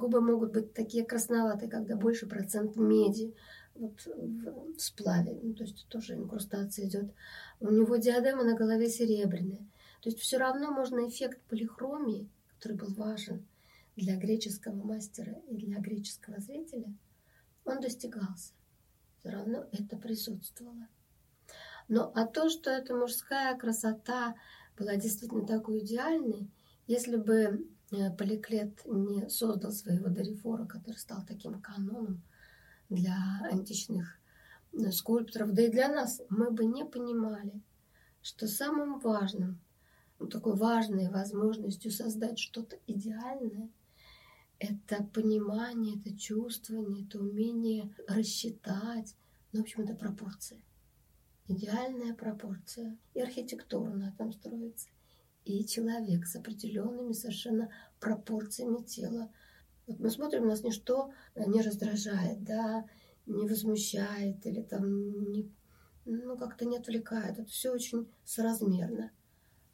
губы 0.00 0.20
могут 0.20 0.52
быть 0.52 0.74
такие 0.74 1.04
красноватые, 1.04 1.70
когда 1.70 1.94
больше 1.96 2.26
процент 2.26 2.76
меди, 2.76 3.34
вот 3.74 4.04
в 4.04 4.78
сплаве, 4.78 5.38
ну, 5.42 5.54
то 5.54 5.64
есть 5.64 5.86
тоже 5.88 6.14
инкрустация 6.14 6.88
идет. 6.88 7.14
У 7.60 7.70
него 7.70 7.96
диадема 7.96 8.42
на 8.42 8.56
голове 8.56 8.88
серебряная. 8.88 9.66
То 10.02 10.08
есть 10.08 10.18
все 10.18 10.38
равно 10.38 10.70
можно 10.72 11.08
эффект 11.08 11.40
полихромии, 11.48 12.28
который 12.48 12.76
был 12.76 12.94
важен 12.94 13.46
для 13.96 14.16
греческого 14.16 14.74
мастера 14.74 15.40
и 15.48 15.56
для 15.56 15.78
греческого 15.78 16.40
зрителя, 16.40 16.92
он 17.64 17.80
достигался. 17.80 18.54
Все 19.18 19.30
равно 19.30 19.66
это 19.72 19.96
присутствовало. 19.96 20.88
Но 21.88 22.12
а 22.14 22.26
то, 22.26 22.48
что 22.48 22.70
эта 22.70 22.94
мужская 22.94 23.56
красота 23.58 24.34
была 24.78 24.96
действительно 24.96 25.46
такой 25.46 25.80
идеальной, 25.80 26.50
если 26.86 27.16
бы 27.16 27.68
Поликлет 27.90 28.84
не 28.86 29.28
создал 29.28 29.72
своего 29.72 30.08
Дорифора, 30.08 30.64
который 30.64 30.96
стал 30.96 31.24
таким 31.26 31.60
каноном 31.60 32.22
для 32.88 33.16
античных 33.50 34.18
э, 34.72 34.90
скульпторов, 34.92 35.52
да 35.52 35.62
и 35.62 35.70
для 35.70 35.88
нас, 35.88 36.20
мы 36.28 36.50
бы 36.50 36.66
не 36.66 36.84
понимали, 36.84 37.60
что 38.22 38.46
самым 38.46 39.00
важным, 39.00 39.58
ну, 40.18 40.26
такой 40.26 40.54
важной 40.54 41.08
возможностью 41.08 41.90
создать 41.90 42.38
что-то 42.38 42.78
идеальное, 42.86 43.68
это 44.60 45.02
понимание, 45.02 45.98
это 45.98 46.16
чувствование, 46.16 47.04
это 47.04 47.18
умение 47.18 47.94
рассчитать, 48.06 49.16
ну, 49.52 49.60
в 49.60 49.62
общем, 49.62 49.82
это 49.82 49.94
пропорция. 49.94 50.60
Идеальная 51.48 52.14
пропорция. 52.14 52.96
И 53.14 53.20
архитектура 53.20 53.90
на 53.90 54.10
этом 54.10 54.32
строится. 54.32 54.88
И 55.50 55.66
человек 55.66 56.26
с 56.26 56.36
определенными 56.36 57.12
совершенно 57.12 57.70
пропорциями 57.98 58.84
тела, 58.84 59.32
вот 59.88 59.98
мы 59.98 60.08
смотрим, 60.08 60.46
нас 60.46 60.62
ничто 60.62 61.12
э, 61.34 61.44
не 61.46 61.60
раздражает, 61.60 62.44
да, 62.44 62.84
не 63.26 63.48
возмущает 63.48 64.46
или 64.46 64.62
там 64.62 65.32
не, 65.32 65.50
ну, 66.04 66.38
как-то 66.38 66.66
не 66.66 66.78
отвлекает. 66.78 67.40
Это 67.40 67.50
все 67.50 67.72
очень 67.72 68.08
соразмерно. 68.24 69.10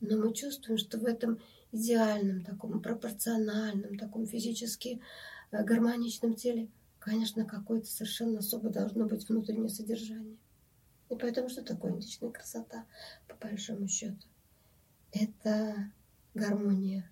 Но 0.00 0.16
мы 0.16 0.32
чувствуем, 0.32 0.78
что 0.78 0.98
в 0.98 1.04
этом 1.04 1.40
идеальном, 1.72 2.42
таком 2.42 2.80
пропорциональном, 2.80 3.98
таком 3.98 4.26
физически 4.26 5.02
э, 5.50 5.62
гармоничном 5.62 6.36
теле, 6.36 6.70
конечно, 7.00 7.44
какое-то 7.44 7.86
совершенно 7.86 8.38
особо 8.38 8.70
должно 8.70 9.04
быть 9.06 9.28
внутреннее 9.28 9.68
содержание. 9.68 10.38
И 11.10 11.16
поэтому 11.16 11.50
что 11.50 11.62
такое 11.62 11.92
античная 11.92 12.30
красота, 12.30 12.86
по 13.28 13.34
большому 13.34 13.86
счету? 13.88 14.26
Это 15.18 15.90
гармония 16.34 17.10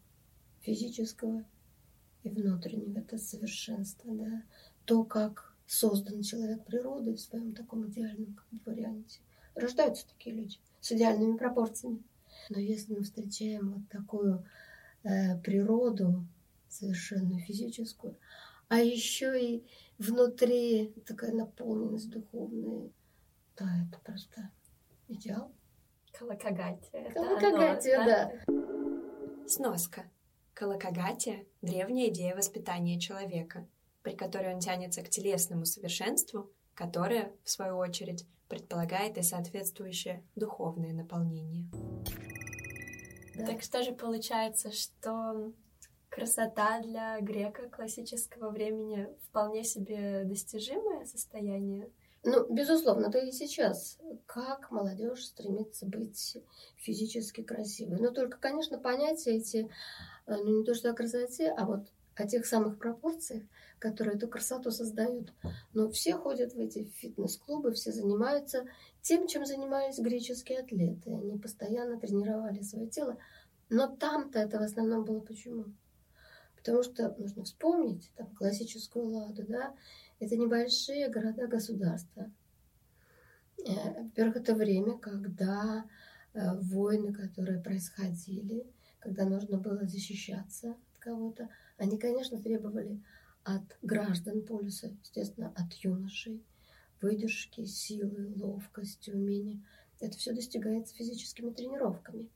физического 0.60 1.44
и 2.22 2.28
внутреннего, 2.28 2.98
это 2.98 3.16
совершенство, 3.18 4.14
да, 4.14 4.42
то, 4.84 5.04
как 5.04 5.54
создан 5.66 6.22
человек 6.22 6.64
природой 6.64 7.14
в 7.14 7.20
своем 7.20 7.54
таком 7.54 7.88
идеальном 7.88 8.34
как 8.34 8.46
бы, 8.50 8.72
варианте. 8.72 9.20
Рождаются 9.54 10.06
такие 10.06 10.36
люди 10.36 10.58
с 10.80 10.92
идеальными 10.92 11.36
пропорциями. 11.36 12.02
Но 12.50 12.58
если 12.58 12.94
мы 12.94 13.02
встречаем 13.02 13.72
вот 13.72 13.88
такую 13.88 14.44
э, 15.02 15.38
природу, 15.38 16.26
совершенную 16.68 17.40
физическую, 17.40 18.16
а 18.68 18.80
еще 18.80 19.40
и 19.40 19.64
внутри 19.98 20.92
такая 21.06 21.32
наполненность 21.32 22.10
духовная, 22.10 22.90
да, 23.56 23.86
это 23.86 23.98
просто 24.00 24.50
идеал. 25.08 25.52
Колокогатия. 26.18 27.10
Колокогатия, 27.12 28.04
да. 28.04 28.32
да. 28.46 29.48
Сноска. 29.48 30.04
Калакагатия— 30.54 31.44
древняя 31.62 32.08
идея 32.08 32.36
воспитания 32.36 33.00
человека, 33.00 33.66
при 34.02 34.14
которой 34.14 34.54
он 34.54 34.60
тянется 34.60 35.02
к 35.02 35.08
телесному 35.08 35.64
совершенству, 35.64 36.52
которое, 36.74 37.32
в 37.42 37.50
свою 37.50 37.78
очередь, 37.78 38.26
предполагает 38.48 39.18
и 39.18 39.22
соответствующее 39.22 40.22
духовное 40.36 40.92
наполнение. 40.92 41.68
Да. 43.34 43.46
Так 43.46 43.62
что 43.62 43.82
же 43.82 43.92
получается, 43.92 44.70
что 44.70 45.52
красота 46.08 46.80
для 46.80 47.20
грека 47.20 47.68
классического 47.68 48.50
времени 48.50 49.08
вполне 49.24 49.64
себе 49.64 50.22
достижимое 50.24 51.04
состояние? 51.04 51.90
Ну, 52.24 52.46
безусловно, 52.52 53.10
да 53.10 53.20
и 53.20 53.32
сейчас. 53.32 53.98
Как 54.26 54.70
молодежь 54.70 55.26
стремится 55.26 55.84
быть 55.86 56.38
физически 56.76 57.42
красивой. 57.42 57.98
Но 57.98 58.10
только, 58.10 58.38
конечно, 58.38 58.78
понятия 58.78 59.36
эти 59.36 59.70
Э, 60.26 60.36
ну 60.36 60.58
не 60.58 60.64
то 60.64 60.74
что 60.74 60.90
о 60.90 60.94
красоте, 60.94 61.50
а 61.50 61.66
вот 61.66 61.86
о 62.16 62.26
тех 62.26 62.46
самых 62.46 62.78
пропорциях, 62.78 63.42
которые 63.78 64.16
эту 64.16 64.28
красоту 64.28 64.70
создают. 64.70 65.32
Но 65.72 65.90
все 65.90 66.14
ходят 66.14 66.54
в 66.54 66.60
эти 66.60 66.84
фитнес-клубы, 66.84 67.72
все 67.72 67.92
занимаются 67.92 68.66
тем, 69.02 69.26
чем 69.26 69.44
занимались 69.44 69.98
греческие 69.98 70.60
атлеты. 70.60 71.10
Они 71.10 71.38
постоянно 71.38 71.98
тренировали 71.98 72.62
свое 72.62 72.88
тело. 72.88 73.18
Но 73.68 73.88
там-то 73.88 74.38
это 74.38 74.58
в 74.58 74.62
основном 74.62 75.04
было 75.04 75.20
почему? 75.20 75.64
Потому 76.56 76.82
что 76.82 77.14
нужно 77.18 77.44
вспомнить 77.44 78.10
там, 78.16 78.34
классическую 78.36 79.06
ладу, 79.08 79.44
да, 79.46 79.74
это 80.20 80.36
небольшие 80.36 81.08
города-государства. 81.08 82.32
Э, 83.66 84.02
во-первых, 84.02 84.36
это 84.36 84.54
время, 84.54 84.98
когда 84.98 85.84
э, 86.32 86.54
войны, 86.60 87.12
которые 87.12 87.60
происходили, 87.60 88.66
когда 89.00 89.24
нужно 89.24 89.58
было 89.58 89.86
защищаться 89.86 90.70
от 90.70 90.98
кого-то, 90.98 91.48
они, 91.76 91.98
конечно, 91.98 92.40
требовали 92.40 93.02
от 93.44 93.76
граждан 93.82 94.42
полюса, 94.42 94.90
естественно, 95.02 95.52
от 95.56 95.72
юношей, 95.74 96.42
выдержки, 97.00 97.64
силы, 97.64 98.32
ловкости, 98.36 99.10
умения. 99.10 99.62
Это 100.00 100.16
все 100.16 100.32
достигается 100.32 100.94
физическими 100.94 101.50
тренировками. 101.50 102.28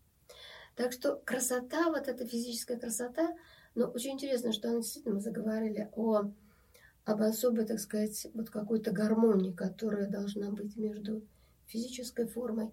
Так 0.77 0.93
что 0.93 1.17
красота, 1.17 1.91
вот 1.91 2.07
эта 2.07 2.27
физическая 2.27 2.79
красота, 2.79 3.35
но 3.75 3.87
очень 3.87 4.13
интересно, 4.13 4.53
что 4.53 4.77
действительно 4.77 5.17
мы 5.17 5.21
заговорили 5.21 5.91
о, 5.97 6.31
об 7.09 7.23
особой, 7.23 7.65
так 7.65 7.81
сказать, 7.81 8.27
вот 8.35 8.51
какой-то 8.51 8.93
гармонии, 8.93 9.51
которая 9.51 10.11
должна 10.11 10.51
быть 10.51 10.77
между 10.77 11.27
физической 11.67 12.27
формой 12.27 12.71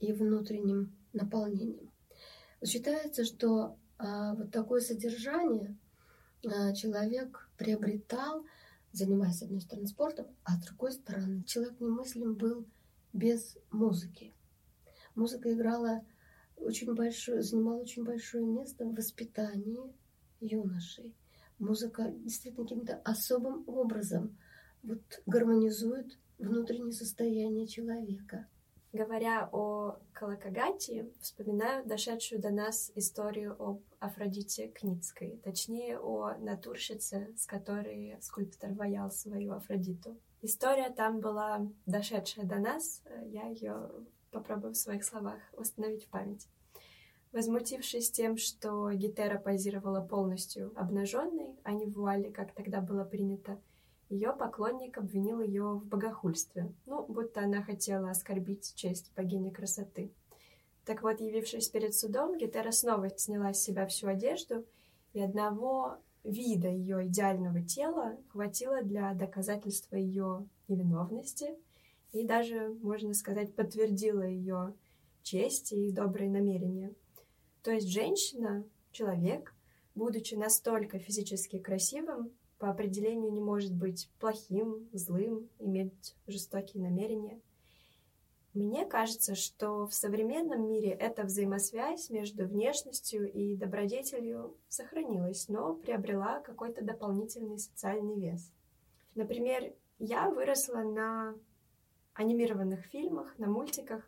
и 0.00 0.10
внутренним 0.12 0.96
наполнением. 1.12 1.92
Считается, 2.64 3.24
что 3.26 3.76
а, 3.98 4.34
вот 4.36 4.50
такое 4.50 4.80
содержание 4.80 5.76
а, 6.46 6.72
человек 6.72 7.50
приобретал, 7.58 8.46
занимаясь, 8.92 9.40
с 9.40 9.42
одной 9.42 9.60
стороны, 9.60 9.86
спортом, 9.86 10.28
а 10.44 10.56
с 10.56 10.64
другой 10.64 10.92
стороны, 10.92 11.44
человек 11.44 11.78
немыслим 11.78 12.36
был 12.36 12.66
без 13.12 13.58
музыки. 13.70 14.32
Музыка 15.14 15.52
играла 15.52 16.02
очень 16.56 16.94
большое, 16.94 17.42
занимала 17.42 17.82
очень 17.82 18.04
большое 18.04 18.46
место 18.46 18.86
в 18.86 18.94
воспитании 18.94 19.92
юношей. 20.40 21.14
Музыка 21.58 22.10
действительно 22.10 22.64
каким-то 22.64 23.00
особым 23.04 23.64
образом 23.68 24.36
вот 24.82 25.22
гармонизует 25.26 26.18
внутреннее 26.38 26.92
состояние 26.92 27.66
человека. 27.66 28.46
Говоря 28.92 29.48
о 29.50 29.98
Калакагате, 30.12 31.10
вспоминаю 31.20 31.84
дошедшую 31.84 32.40
до 32.40 32.50
нас 32.50 32.92
историю 32.94 33.56
об 33.60 33.82
Афродите 33.98 34.68
Кницкой, 34.68 35.40
точнее 35.42 35.98
о 35.98 36.36
натурщице, 36.38 37.34
с 37.36 37.44
которой 37.46 38.16
скульптор 38.20 38.72
ваял 38.74 39.10
свою 39.10 39.52
Афродиту. 39.52 40.16
История 40.42 40.90
там 40.90 41.20
была 41.20 41.66
дошедшая 41.86 42.46
до 42.46 42.60
нас, 42.60 43.02
я 43.26 43.48
ее 43.48 43.90
попробую 44.30 44.74
в 44.74 44.76
своих 44.76 45.02
словах 45.02 45.40
восстановить 45.52 46.04
в 46.04 46.10
память. 46.10 46.46
Возмутившись 47.34 48.12
тем, 48.12 48.36
что 48.36 48.92
Гетера 48.92 49.40
позировала 49.40 50.00
полностью 50.00 50.72
обнаженной, 50.76 51.58
а 51.64 51.72
не 51.72 51.84
в 51.84 51.94
вуале, 51.94 52.30
как 52.30 52.52
тогда 52.52 52.80
было 52.80 53.04
принято, 53.04 53.60
ее 54.08 54.32
поклонник 54.32 54.98
обвинил 54.98 55.40
ее 55.40 55.64
в 55.64 55.84
богохульстве, 55.84 56.72
ну, 56.86 57.04
будто 57.08 57.40
она 57.40 57.60
хотела 57.60 58.10
оскорбить 58.10 58.72
честь 58.76 59.12
богини 59.16 59.50
красоты. 59.50 60.12
Так 60.84 61.02
вот, 61.02 61.20
явившись 61.20 61.66
перед 61.66 61.96
судом, 61.96 62.38
Гетера 62.38 62.70
снова 62.70 63.10
сняла 63.10 63.52
с 63.52 63.60
себя 63.60 63.84
всю 63.88 64.06
одежду, 64.06 64.64
и 65.12 65.20
одного 65.20 65.96
вида 66.22 66.68
ее 66.68 67.04
идеального 67.08 67.62
тела 67.62 68.16
хватило 68.28 68.80
для 68.80 69.12
доказательства 69.12 69.96
ее 69.96 70.48
невиновности 70.68 71.58
и 72.12 72.24
даже, 72.24 72.68
можно 72.80 73.12
сказать, 73.12 73.56
подтвердила 73.56 74.22
ее 74.22 74.72
честь 75.24 75.72
и 75.72 75.90
добрые 75.90 76.30
намерения. 76.30 76.94
То 77.64 77.70
есть 77.70 77.88
женщина, 77.88 78.62
человек, 78.92 79.54
будучи 79.94 80.34
настолько 80.34 80.98
физически 80.98 81.58
красивым, 81.58 82.30
по 82.58 82.68
определению 82.68 83.32
не 83.32 83.40
может 83.40 83.72
быть 83.74 84.10
плохим, 84.20 84.86
злым, 84.92 85.48
иметь 85.58 86.14
жестокие 86.26 86.82
намерения. 86.82 87.40
Мне 88.52 88.84
кажется, 88.84 89.34
что 89.34 89.86
в 89.86 89.94
современном 89.94 90.68
мире 90.68 90.90
эта 90.90 91.24
взаимосвязь 91.24 92.10
между 92.10 92.46
внешностью 92.46 93.32
и 93.32 93.56
добродетелью 93.56 94.54
сохранилась, 94.68 95.48
но 95.48 95.74
приобрела 95.74 96.40
какой-то 96.40 96.84
дополнительный 96.84 97.58
социальный 97.58 98.20
вес. 98.20 98.52
Например, 99.14 99.72
я 99.98 100.28
выросла 100.28 100.82
на 100.82 101.34
анимированных 102.12 102.84
фильмах, 102.84 103.38
на 103.38 103.46
мультиках, 103.46 104.06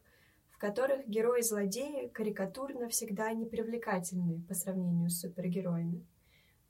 в 0.57 0.59
которых 0.59 1.07
герои-злодеи 1.07 2.09
карикатурно 2.09 2.89
всегда 2.89 3.31
непривлекательны 3.35 4.41
по 4.49 4.55
сравнению 4.55 5.11
с 5.11 5.21
супергероями. 5.21 6.07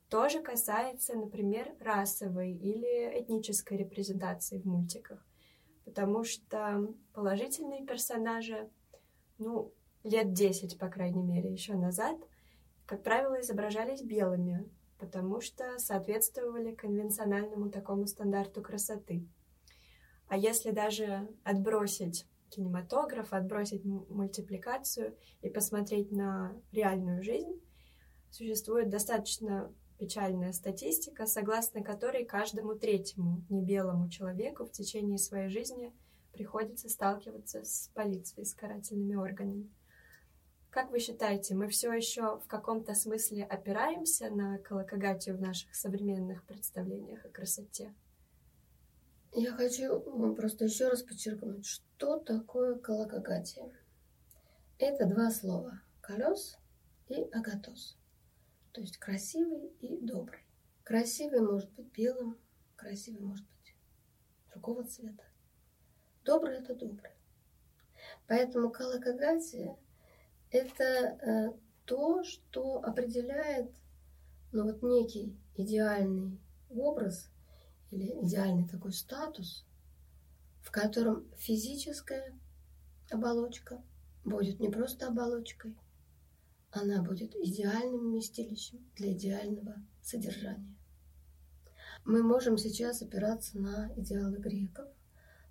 Тоже 0.08 0.42
касается, 0.42 1.14
например, 1.14 1.72
расовой 1.78 2.50
или 2.50 3.20
этнической 3.20 3.78
репрезентации 3.78 4.58
в 4.58 4.64
мультиках, 4.64 5.24
потому 5.84 6.24
что 6.24 6.92
положительные 7.12 7.86
персонажи, 7.86 8.68
ну, 9.38 9.72
лет 10.02 10.32
10, 10.32 10.78
по 10.78 10.88
крайней 10.88 11.22
мере, 11.22 11.52
еще 11.52 11.76
назад, 11.76 12.16
как 12.86 13.04
правило, 13.04 13.40
изображались 13.40 14.02
белыми, 14.02 14.68
потому 14.98 15.40
что 15.40 15.78
соответствовали 15.78 16.74
конвенциональному 16.74 17.70
такому 17.70 18.08
стандарту 18.08 18.62
красоты. 18.62 19.24
А 20.26 20.36
если 20.36 20.72
даже 20.72 21.28
отбросить 21.44 22.26
кинематограф, 22.50 23.32
отбросить 23.32 23.84
мультипликацию 23.84 25.16
и 25.42 25.50
посмотреть 25.50 26.10
на 26.12 26.54
реальную 26.72 27.22
жизнь, 27.22 27.60
существует 28.30 28.90
достаточно 28.90 29.72
печальная 29.98 30.52
статистика, 30.52 31.26
согласно 31.26 31.82
которой 31.82 32.24
каждому 32.24 32.74
третьему 32.74 33.42
небелому 33.48 34.08
человеку 34.08 34.64
в 34.64 34.72
течение 34.72 35.18
своей 35.18 35.48
жизни 35.48 35.92
приходится 36.32 36.88
сталкиваться 36.88 37.64
с 37.64 37.90
полицией, 37.94 38.44
с 38.44 38.54
карательными 38.54 39.14
органами. 39.14 39.70
Как 40.70 40.90
вы 40.90 40.98
считаете, 40.98 41.54
мы 41.54 41.68
все 41.68 41.90
еще 41.92 42.38
в 42.38 42.46
каком-то 42.46 42.94
смысле 42.94 43.44
опираемся 43.44 44.28
на 44.28 44.58
колокогатию 44.58 45.38
в 45.38 45.40
наших 45.40 45.74
современных 45.74 46.44
представлениях 46.44 47.24
о 47.24 47.30
красоте? 47.30 47.94
Я 49.38 49.52
хочу 49.52 50.00
просто 50.34 50.64
еще 50.64 50.88
раз 50.88 51.02
подчеркнуть, 51.02 51.66
что 51.66 52.18
такое 52.18 52.78
колокогатия. 52.78 53.70
Это 54.78 55.04
два 55.04 55.30
слова– 55.30 55.82
колес 56.00 56.56
и 57.08 57.20
агатос. 57.32 57.98
То 58.72 58.80
есть 58.80 58.96
красивый 58.96 59.66
и 59.82 59.98
добрый. 60.00 60.40
Красивый 60.84 61.42
может 61.42 61.70
быть 61.72 61.92
белым, 61.92 62.38
красивый 62.76 63.20
может 63.20 63.44
быть 63.44 63.76
другого 64.54 64.84
цвета. 64.84 65.24
Добрый– 66.24 66.56
это 66.60 66.74
добрый. 66.74 67.10
Поэтому 68.28 68.70
колокогатия– 68.70 69.76
это 70.50 70.84
э, 70.84 71.52
то, 71.84 72.24
что 72.24 72.78
определяет 72.82 73.70
ну, 74.52 74.64
вот 74.64 74.82
некий 74.82 75.38
идеальный 75.56 76.40
образ– 76.70 77.28
или 77.90 78.24
идеальный 78.24 78.68
такой 78.68 78.92
статус, 78.92 79.64
в 80.62 80.70
котором 80.70 81.26
физическая 81.36 82.34
оболочка 83.10 83.82
будет 84.24 84.60
не 84.60 84.68
просто 84.68 85.08
оболочкой, 85.08 85.76
она 86.70 87.02
будет 87.02 87.34
идеальным 87.36 88.10
вместилищем 88.10 88.84
для 88.96 89.12
идеального 89.12 89.76
содержания. 90.02 90.76
Мы 92.04 92.22
можем 92.22 92.58
сейчас 92.58 93.02
опираться 93.02 93.58
на 93.58 93.92
идеалы 93.96 94.38
греков, 94.38 94.88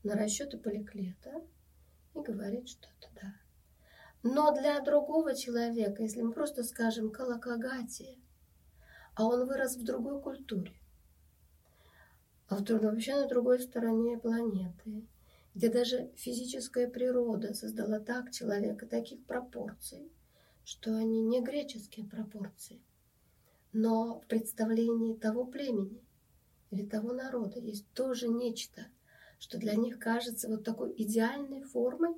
на 0.03 0.13
расчеты 0.13 0.57
Поликлета 0.57 1.41
и 2.13 2.19
говорить, 2.19 2.69
что 2.69 2.87
это 2.99 3.09
да. 3.21 3.33
Но 4.23 4.53
для 4.55 4.79
другого 4.81 5.35
человека, 5.35 6.03
если 6.03 6.21
мы 6.21 6.31
просто 6.31 6.63
скажем 6.63 7.11
колокогатия, 7.11 8.17
а 9.15 9.25
он 9.25 9.47
вырос 9.47 9.75
в 9.75 9.83
другой 9.83 10.21
культуре, 10.21 10.73
а 12.47 12.57
вообще 12.57 13.15
на 13.15 13.27
другой 13.27 13.59
стороне 13.59 14.17
планеты, 14.17 15.05
где 15.55 15.69
даже 15.69 16.11
физическая 16.15 16.87
природа 16.87 17.53
создала 17.53 17.99
так 17.99 18.31
человека, 18.31 18.85
таких 18.85 19.23
пропорций, 19.25 20.11
что 20.63 20.95
они 20.95 21.21
не 21.21 21.41
греческие 21.41 22.05
пропорции, 22.05 22.81
но 23.73 24.19
в 24.19 24.27
представлении 24.27 25.15
того 25.15 25.45
племени 25.45 26.03
или 26.71 26.85
того 26.85 27.13
народа 27.13 27.59
есть 27.59 27.89
тоже 27.93 28.27
нечто, 28.27 28.87
что 29.39 29.57
для 29.57 29.75
них 29.75 29.99
кажется 29.99 30.47
вот 30.47 30.63
такой 30.63 30.93
идеальной 30.97 31.61
формой, 31.63 32.15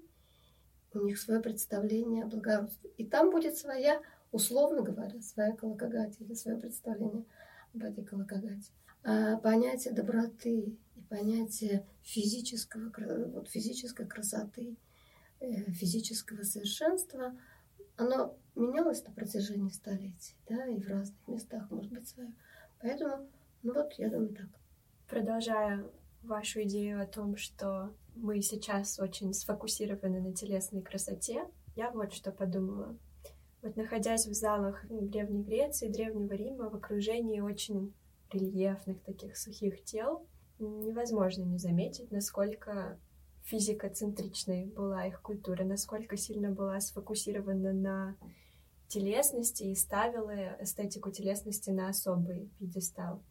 у 0.93 0.99
них 0.99 1.19
свое 1.19 1.39
представление 1.39 2.23
о 2.23 2.27
благородстве. 2.27 2.89
И 2.97 3.05
там 3.05 3.29
будет 3.29 3.57
своя, 3.57 4.01
условно 4.31 4.81
говоря, 4.81 5.21
своя 5.21 5.55
колокогатия 5.55 6.25
или 6.25 6.33
свое 6.33 6.57
представление 6.57 7.25
об 7.73 7.83
этой 7.83 8.03
колокогате. 8.03 8.71
А 9.09 9.37
понятие 9.37 9.93
доброты 9.93 10.77
и 10.97 11.01
понятие 11.09 11.87
физического, 12.01 12.91
вот 13.31 13.47
физической 13.47 14.05
красоты, 14.05 14.75
э, 15.39 15.71
физического 15.71 16.43
совершенства, 16.43 17.33
оно 17.95 18.37
менялось 18.53 19.05
на 19.05 19.13
протяжении 19.13 19.69
столетий, 19.69 20.35
да, 20.49 20.67
и 20.67 20.77
в 20.77 20.89
разных 20.89 21.25
местах, 21.25 21.71
может 21.71 21.89
быть, 21.89 22.09
свое. 22.09 22.33
Поэтому, 22.81 23.29
ну 23.63 23.75
вот, 23.75 23.93
я 23.93 24.09
думаю, 24.09 24.35
так. 24.35 24.49
Продолжая 25.07 25.89
вашу 26.21 26.63
идею 26.63 27.01
о 27.01 27.07
том, 27.07 27.37
что 27.37 27.95
мы 28.13 28.41
сейчас 28.41 28.99
очень 28.99 29.33
сфокусированы 29.33 30.19
на 30.19 30.33
телесной 30.33 30.81
красоте, 30.81 31.45
я 31.77 31.91
вот 31.91 32.11
что 32.11 32.33
подумала. 32.33 32.97
Вот 33.61 33.77
находясь 33.77 34.27
в 34.27 34.33
залах 34.33 34.85
Древней 34.89 35.43
Греции, 35.43 35.87
Древнего 35.87 36.33
Рима, 36.33 36.69
в 36.69 36.75
окружении 36.75 37.39
очень 37.39 37.93
рельефных 38.33 39.01
таких 39.03 39.37
сухих 39.37 39.83
тел, 39.83 40.25
невозможно 40.59 41.43
не 41.43 41.57
заметить, 41.57 42.11
насколько 42.11 42.99
физикоцентричной 43.43 44.65
была 44.65 45.05
их 45.05 45.21
культура, 45.21 45.63
насколько 45.63 46.17
сильно 46.17 46.51
была 46.51 46.79
сфокусирована 46.79 47.73
на 47.73 48.15
телесности 48.87 49.63
и 49.63 49.75
ставила 49.75 50.57
эстетику 50.61 51.11
телесности 51.11 51.69
на 51.69 51.89
особый 51.89 52.49
пьедестал. 52.57 53.21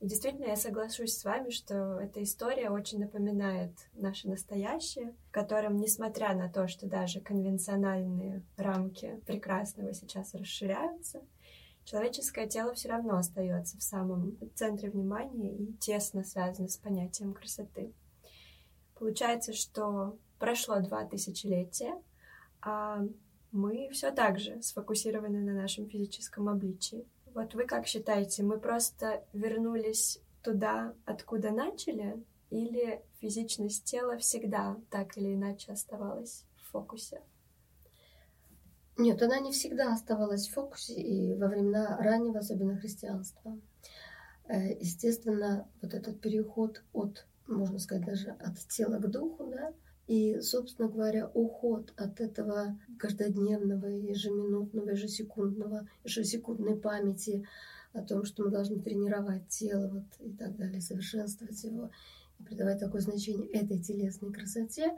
И 0.00 0.06
действительно, 0.06 0.46
я 0.46 0.56
соглашусь 0.56 1.16
с 1.16 1.24
вами, 1.24 1.50
что 1.50 1.98
эта 1.98 2.22
история 2.22 2.68
очень 2.68 2.98
напоминает 2.98 3.72
наше 3.94 4.28
настоящее, 4.28 5.14
в 5.28 5.30
котором, 5.30 5.78
несмотря 5.78 6.34
на 6.34 6.50
то, 6.50 6.68
что 6.68 6.86
даже 6.86 7.20
конвенциональные 7.20 8.42
рамки 8.56 9.20
прекрасного 9.24 9.94
сейчас 9.94 10.34
расширяются, 10.34 11.22
человеческое 11.84 12.46
тело 12.46 12.74
все 12.74 12.88
равно 12.88 13.16
остается 13.16 13.78
в 13.78 13.82
самом 13.82 14.38
центре 14.54 14.90
внимания 14.90 15.54
и 15.54 15.72
тесно 15.74 16.24
связано 16.24 16.68
с 16.68 16.76
понятием 16.76 17.34
красоты. 17.34 17.92
Получается, 18.98 19.52
что 19.52 20.16
прошло 20.38 20.80
два 20.80 21.04
тысячелетия, 21.04 21.94
а 22.60 23.02
мы 23.52 23.88
все 23.92 24.10
так 24.10 24.38
же 24.38 24.60
сфокусированы 24.62 25.40
на 25.40 25.52
нашем 25.52 25.88
физическом 25.88 26.48
обличии. 26.48 27.06
Вот 27.34 27.54
вы 27.54 27.64
как 27.64 27.86
считаете, 27.86 28.42
мы 28.42 28.58
просто 28.58 29.24
вернулись 29.32 30.20
туда, 30.42 30.94
откуда 31.04 31.50
начали, 31.50 32.22
или 32.50 33.02
физичность 33.20 33.84
тела 33.84 34.18
всегда 34.18 34.76
так 34.90 35.16
или 35.16 35.34
иначе 35.34 35.72
оставалась 35.72 36.44
в 36.56 36.70
фокусе? 36.70 37.20
Нет, 38.96 39.20
она 39.22 39.40
не 39.40 39.50
всегда 39.50 39.92
оставалась 39.92 40.48
в 40.48 40.54
фокусе 40.54 40.94
и 40.94 41.34
во 41.34 41.48
времена 41.48 41.96
раннего, 41.98 42.38
особенно 42.38 42.76
христианства. 42.76 43.58
Э, 44.46 44.72
естественно, 44.78 45.68
вот 45.82 45.94
этот 45.94 46.20
переход 46.20 46.82
от, 46.92 47.26
можно 47.46 47.78
сказать, 47.78 48.04
даже 48.04 48.30
от 48.30 48.58
тела 48.68 48.98
к 48.98 49.10
духу, 49.10 49.46
да, 49.46 49.72
и, 50.06 50.38
собственно 50.40 50.88
говоря, 50.88 51.30
уход 51.32 51.92
от 51.96 52.20
этого 52.20 52.78
каждодневного, 52.98 53.86
ежеминутного, 53.86 54.90
ежесекундного, 54.90 55.88
ежесекундной 56.04 56.76
памяти 56.76 57.46
о 57.94 58.02
том, 58.02 58.24
что 58.24 58.44
мы 58.44 58.50
должны 58.50 58.80
тренировать 58.80 59.48
тело 59.48 59.88
вот, 59.88 60.26
и 60.26 60.32
так 60.32 60.56
далее, 60.56 60.80
совершенствовать 60.80 61.62
его 61.64 61.90
и 62.38 62.42
придавать 62.42 62.80
такое 62.80 63.00
значение 63.00 63.48
этой 63.50 63.80
телесной 63.80 64.32
красоте, 64.32 64.94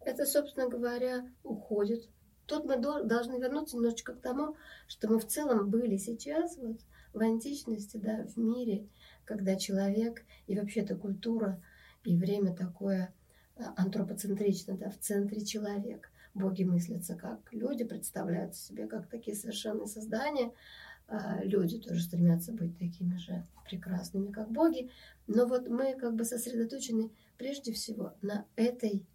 это, 0.00 0.26
собственно 0.26 0.68
говоря, 0.68 1.30
уходит. 1.44 2.08
Тут 2.46 2.64
мы 2.64 2.76
должны 2.78 3.38
вернуться 3.38 3.76
немножечко 3.76 4.14
к 4.14 4.20
тому, 4.20 4.56
что 4.86 5.08
мы 5.08 5.18
в 5.18 5.26
целом 5.26 5.70
были 5.70 5.96
сейчас 5.96 6.56
вот, 6.58 6.80
в 7.12 7.20
античности, 7.20 7.96
да, 7.96 8.24
в 8.24 8.36
мире, 8.36 8.88
когда 9.24 9.56
человек 9.56 10.24
и 10.46 10.58
вообще-то 10.58 10.96
культура 10.96 11.62
и 12.04 12.16
время 12.16 12.54
такое– 12.54 13.12
антропоцентрично, 13.56 14.76
да, 14.76 14.90
в 14.90 14.98
центре 14.98 15.44
человек. 15.44 16.10
Боги 16.34 16.64
мыслятся 16.64 17.14
как 17.14 17.40
люди, 17.52 17.84
представляются 17.84 18.64
себе 18.66 18.86
как 18.86 19.08
такие 19.08 19.36
совершенные 19.36 19.86
создания. 19.86 20.52
А 21.06 21.44
люди 21.44 21.78
тоже 21.78 22.00
стремятся 22.02 22.52
быть 22.52 22.78
такими 22.78 23.16
же 23.16 23.46
прекрасными, 23.68 24.32
как 24.32 24.50
боги. 24.50 24.90
Но 25.26 25.46
вот 25.46 25.68
мы 25.68 25.94
как 25.94 26.14
бы 26.14 26.24
сосредоточены 26.24 27.10
прежде 27.36 27.72
всего 27.72 28.14
на 28.22 28.46
этой, 28.56 29.06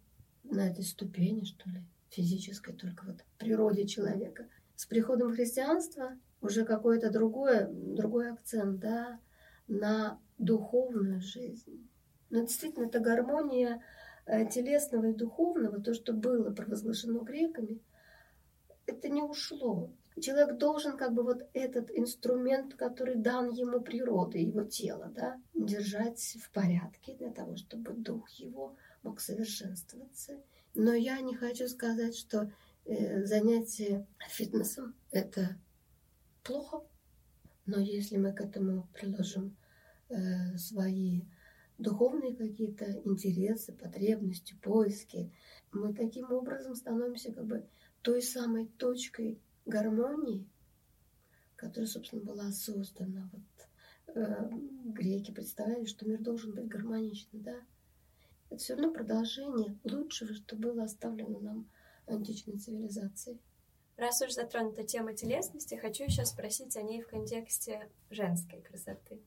на 0.44 0.68
этой 0.68 0.84
ступени, 0.84 1.44
что 1.44 1.68
ли, 1.68 1.82
физической, 2.10 2.74
только 2.74 3.06
вот 3.06 3.24
природе 3.38 3.86
человека. 3.86 4.48
С 4.76 4.86
приходом 4.86 5.34
христианства 5.34 6.18
уже 6.40 6.64
какой-то 6.64 7.10
другой, 7.10 7.66
другой 7.70 8.32
акцент, 8.32 8.80
да, 8.80 9.20
на 9.68 10.20
духовную 10.38 11.20
жизнь. 11.20 11.88
Но 12.30 12.40
действительно, 12.40 12.86
это 12.86 13.00
гармония 13.00 13.82
Э, 14.32 14.46
телесного 14.46 15.06
и 15.06 15.12
духовного, 15.12 15.80
то, 15.80 15.92
что 15.92 16.12
было 16.12 16.52
провозглашено 16.52 17.18
греками, 17.20 17.80
это 18.86 19.08
не 19.08 19.22
ушло. 19.22 19.92
Человек 20.20 20.56
должен 20.56 20.96
как 20.96 21.14
бы 21.14 21.24
вот 21.24 21.48
этот 21.52 21.90
инструмент, 21.90 22.74
который 22.74 23.16
дан 23.16 23.50
ему 23.50 23.80
природой, 23.80 24.42
его 24.42 24.62
тело, 24.62 25.10
да, 25.16 25.40
держать 25.52 26.20
в 26.40 26.52
порядке 26.52 27.16
для 27.16 27.32
того, 27.32 27.56
чтобы 27.56 27.92
дух 27.92 28.28
его 28.30 28.76
мог 29.02 29.20
совершенствоваться. 29.20 30.40
Но 30.74 30.92
я 30.92 31.20
не 31.20 31.34
хочу 31.34 31.68
сказать, 31.68 32.16
что 32.16 32.52
э, 32.84 33.24
занятие 33.24 34.06
фитнесом– 34.28 34.94
это 35.10 35.56
плохо. 36.42 36.82
Но 37.66 37.78
если 37.78 38.16
мы 38.16 38.32
к 38.32 38.40
этому 38.40 38.88
приложим 38.94 39.56
э, 40.08 40.56
свои 40.56 41.22
духовные 41.80 42.36
какие-то 42.36 42.84
интересы, 43.04 43.72
потребности, 43.72 44.54
поиски. 44.62 45.32
Мы 45.72 45.94
таким 45.94 46.30
образом 46.30 46.74
становимся 46.74 47.32
как 47.32 47.46
бы 47.46 47.66
той 48.02 48.22
самой 48.22 48.66
точкой 48.66 49.40
гармонии, 49.64 50.46
которая, 51.56 51.86
собственно, 51.86 52.22
была 52.22 52.52
создана. 52.52 53.30
Вот, 53.32 54.16
э, 54.16 54.50
греки 54.84 55.30
представляли, 55.32 55.86
что 55.86 56.06
мир 56.06 56.20
должен 56.20 56.54
быть 56.54 56.68
гармоничным, 56.68 57.42
да? 57.42 57.56
Это 58.50 58.58
все 58.58 58.74
равно 58.74 58.92
продолжение 58.92 59.78
лучшего, 59.84 60.34
что 60.34 60.56
было 60.56 60.84
оставлено 60.84 61.38
нам 61.40 61.70
античной 62.06 62.58
цивилизацией. 62.58 63.40
Раз 63.96 64.20
уж 64.22 64.32
затронута 64.32 64.84
тема 64.84 65.14
телесности, 65.14 65.76
хочу 65.76 66.04
еще 66.04 66.24
спросить 66.24 66.76
о 66.76 66.82
ней 66.82 67.02
в 67.02 67.08
контексте 67.08 67.88
женской 68.10 68.60
красоты 68.60 69.20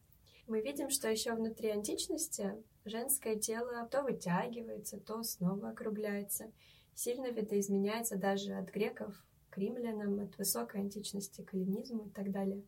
мы 0.48 0.62
видим, 0.62 0.90
что 0.90 1.10
еще 1.10 1.34
внутри 1.34 1.70
античности 1.70 2.54
женское 2.86 3.38
тело 3.38 3.88
то 3.90 4.04
вытягивается, 4.04 5.00
то 5.00 5.24
снова 5.24 5.70
округляется. 5.70 6.52
Сильно 6.96 7.32
видоизменяется 7.32 8.18
даже 8.18 8.54
от 8.54 8.70
греков 8.70 9.16
к 9.50 9.58
римлянам, 9.58 10.20
от 10.20 10.38
высокой 10.38 10.82
античности 10.82 11.42
к 11.42 11.54
эллинизму 11.54 12.08
и 12.08 12.10
так 12.10 12.32
далее. 12.32 12.64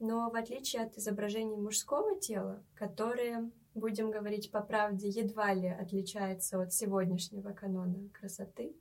Но 0.00 0.30
в 0.30 0.34
отличие 0.34 0.82
от 0.82 0.96
изображений 0.96 1.56
мужского 1.56 2.18
тела, 2.18 2.64
которые, 2.74 3.50
будем 3.74 4.10
говорить 4.10 4.50
по 4.50 4.60
правде, 4.60 5.08
едва 5.08 5.52
ли 5.52 5.68
отличаются 5.68 6.60
от 6.60 6.72
сегодняшнего 6.72 7.52
канона 7.52 8.08
красоты, 8.12 8.74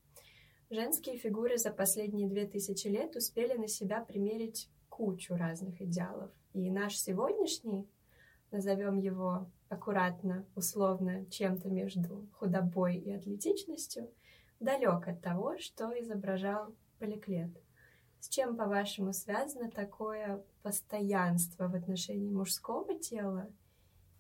женские 0.70 1.18
фигуры 1.18 1.58
за 1.58 1.72
последние 1.72 2.28
две 2.28 2.46
тысячи 2.46 2.88
лет 2.88 3.16
успели 3.16 3.58
на 3.58 3.68
себя 3.68 4.04
примерить 4.04 4.70
кучу 4.90 5.36
разных 5.36 5.82
идеалов. 5.82 6.32
И 6.54 6.70
наш 6.70 6.98
сегодняшний 6.98 7.90
назовем 8.52 9.00
его 9.00 9.50
аккуратно, 9.70 10.46
условно, 10.56 11.26
чем-то 11.32 11.70
между 11.70 12.28
худобой 12.34 12.98
и 12.98 13.12
атлетичностью, 13.12 14.12
далек 14.60 15.08
от 15.08 15.22
того, 15.22 15.58
что 15.58 15.92
изображал 16.00 16.74
Поликлет. 17.00 17.52
С 18.20 18.30
чем, 18.30 18.56
по-вашему, 18.56 19.12
связано 19.12 19.70
такое 19.70 20.44
постоянство 20.62 21.68
в 21.68 21.76
отношении 21.76 22.30
мужского 22.30 22.98
тела 22.98 23.52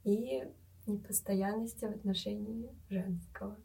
и 0.03 0.43
непостоянности 0.87 1.85
в 1.85 1.91
отношении 1.91 2.69
женского? 2.89 3.57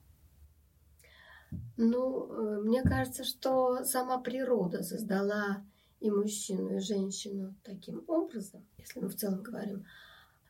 Ну, 1.77 2.33
э, 2.33 2.61
мне 2.63 2.83
кажется, 2.83 3.25
что 3.25 3.85
сама 3.85 4.19
природа 4.19 4.83
создала 4.83 5.65
и 6.01 6.11
мужчину, 6.11 6.77
и 6.77 6.81
женщину 6.81 7.55
таким 7.65 8.05
образом, 8.07 8.67
если 8.77 9.01
мы 9.01 9.09
в 9.09 9.17
целом 9.17 9.43
говорим 9.43 9.85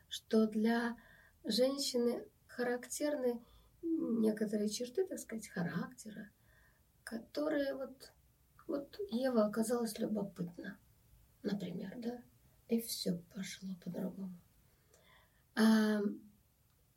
что 0.09 0.47
для 0.47 0.97
женщины 1.45 2.25
характерны 2.47 3.39
некоторые 3.81 4.69
черты, 4.69 5.05
так 5.05 5.19
сказать, 5.19 5.47
характера, 5.47 6.29
которые 7.03 7.75
вот, 7.75 8.11
вот 8.67 8.99
Ева 9.11 9.45
оказалась 9.45 9.97
любопытна, 9.99 10.77
например, 11.43 11.93
да, 11.97 12.21
и 12.67 12.81
все 12.81 13.21
пошло 13.33 13.69
по-другому. 13.83 14.35
А 15.55 16.01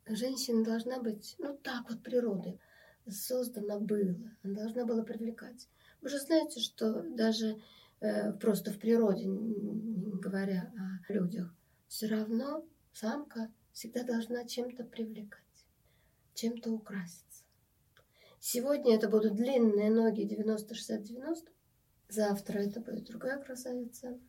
женщина 0.07 0.63
должна 0.63 0.99
быть, 0.99 1.35
ну 1.39 1.57
так 1.57 1.89
вот 1.89 2.03
природы 2.03 2.59
создана 3.07 3.79
была, 3.79 4.15
она 4.43 4.53
должна 4.53 4.85
была 4.85 5.03
привлекать. 5.03 5.67
Вы 6.01 6.09
же 6.09 6.19
знаете, 6.19 6.59
что 6.59 7.03
даже 7.03 7.61
э, 7.99 8.33
просто 8.33 8.71
в 8.71 8.79
природе, 8.79 9.27
говоря 9.27 10.73
о 10.77 11.13
людях, 11.13 11.53
все 11.87 12.07
равно 12.07 12.65
самка 12.91 13.51
всегда 13.71 14.03
должна 14.03 14.45
чем-то 14.45 14.83
привлекать, 14.83 15.65
чем-то 16.33 16.71
украситься. 16.71 17.43
Сегодня 18.39 18.95
это 18.95 19.09
будут 19.09 19.35
длинные 19.35 19.89
ноги 19.89 20.27
90-60-90, 20.27 21.47
завтра 22.09 22.59
это 22.59 22.81
будет 22.81 23.05
другая 23.05 23.41
красавица, 23.41 24.19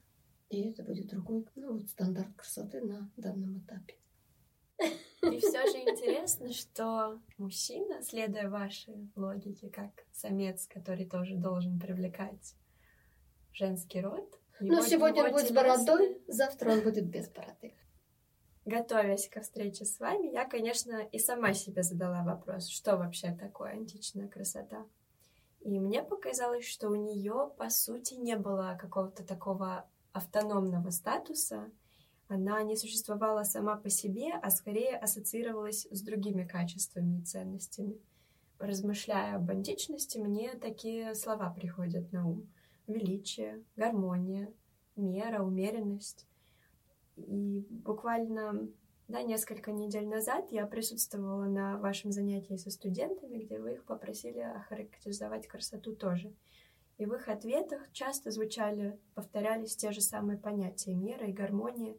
и 0.49 0.71
это 0.71 0.85
будет 0.85 1.09
другой, 1.09 1.47
ну 1.57 1.73
вот 1.73 1.89
стандарт 1.89 2.33
красоты 2.37 2.81
на 2.81 3.11
данном 3.17 3.59
этапе. 3.59 3.97
И 4.79 5.39
все 5.39 5.67
же 5.67 5.79
интересно, 5.79 6.53
что 6.53 7.19
мужчина, 7.39 8.03
следуя 8.03 8.51
вашей 8.51 9.11
логике, 9.17 9.71
как 9.71 9.91
самец, 10.13 10.67
который 10.67 11.07
тоже 11.07 11.37
должен 11.37 11.79
привлекать 11.79 12.55
женский 13.53 14.01
род, 14.01 14.39
ну, 14.61 14.83
сегодня 14.83 15.25
он 15.25 15.33
будет 15.33 15.49
с 15.49 15.53
бородой, 15.53 16.23
завтра 16.29 16.73
он 16.73 16.83
будет 16.83 17.07
без 17.07 17.29
бороды 17.29 17.75
готовясь 18.65 19.29
ко 19.29 19.41
встрече 19.41 19.85
с 19.85 19.99
вами, 20.01 20.29
я, 20.33 20.45
конечно, 20.45 21.01
и 21.01 21.19
сама 21.19 21.53
себе 21.53 21.83
задала 21.83 22.23
вопрос, 22.23 22.69
что 22.69 22.97
вообще 22.97 23.33
такое 23.33 23.73
античная 23.73 24.29
красота. 24.29 24.87
И 25.61 25.79
мне 25.79 26.03
показалось, 26.03 26.67
что 26.67 26.89
у 26.89 26.95
нее, 26.95 27.53
по 27.57 27.71
сути, 27.71 28.15
не 28.15 28.37
было 28.37 28.77
какого-то 28.81 29.25
такого 29.25 29.89
автономного 30.13 30.91
статуса, 30.91 31.71
она 32.29 32.63
не 32.63 32.77
существовала 32.77 33.43
сама 33.43 33.77
по 33.77 33.91
себе, 33.91 34.33
а 34.35 34.51
скорее 34.51 34.97
ассоциировалась 34.97 35.87
с 35.91 36.03
другими 36.03 36.45
качествами 36.45 37.19
и 37.19 37.25
ценностями. 37.25 37.99
Размышляя 38.59 39.37
об 39.37 39.51
античности, 39.51 40.19
мне 40.19 40.55
такие 40.55 41.15
слова 41.15 41.51
приходят 41.51 42.11
на 42.13 42.27
ум. 42.27 42.49
Величие, 42.87 43.63
гармония, 43.77 44.53
мера, 44.97 45.43
умеренность. 45.43 46.27
И 47.17 47.67
буквально 47.71 48.69
да, 49.07 49.23
несколько 49.23 49.71
недель 49.71 50.07
назад 50.07 50.51
я 50.51 50.67
присутствовала 50.67 51.45
на 51.45 51.77
вашем 51.77 52.11
занятии 52.11 52.57
со 52.57 52.71
студентами, 52.71 53.37
где 53.39 53.59
вы 53.59 53.75
их 53.75 53.85
попросили 53.85 54.39
охарактеризовать 54.39 55.47
красоту 55.47 55.95
тоже. 55.95 56.33
И 56.97 57.05
в 57.05 57.13
их 57.13 57.29
ответах 57.29 57.93
часто 57.93 58.31
звучали, 58.31 58.99
повторялись 59.15 59.77
те 59.77 59.93
же 59.93 60.01
самые 60.01 60.39
понятия 60.39 60.95
мера 60.95 61.27
и 61.27 61.33
гармония, 61.33 61.97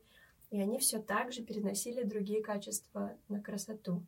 и 0.49 0.61
они 0.61 0.79
все 0.79 1.01
так 1.01 1.31
же 1.31 1.43
переносили 1.43 2.03
другие 2.03 2.41
качества 2.41 3.17
на 3.27 3.41
красоту. 3.41 4.05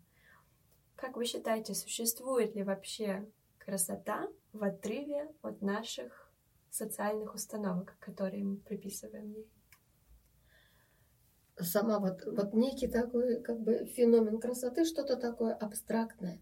Как 0.96 1.16
вы 1.16 1.26
считаете, 1.26 1.76
существует 1.76 2.56
ли 2.56 2.64
вообще 2.64 3.30
красота 3.58 4.28
в 4.54 4.64
отрыве 4.64 5.30
от 5.42 5.62
наших 5.62 6.32
социальных 6.70 7.36
установок, 7.36 7.96
которые 8.00 8.44
мы 8.44 8.58
приписываем 8.58 9.32
ей? 9.32 9.52
Сама 11.60 12.00
вот, 12.00 12.24
вот 12.26 12.54
некий 12.54 12.88
такой 12.88 13.42
как 13.42 13.60
бы 13.60 13.86
феномен 13.86 14.40
красоты, 14.40 14.86
что-то 14.86 15.16
такое 15.16 15.54
абстрактное. 15.54 16.40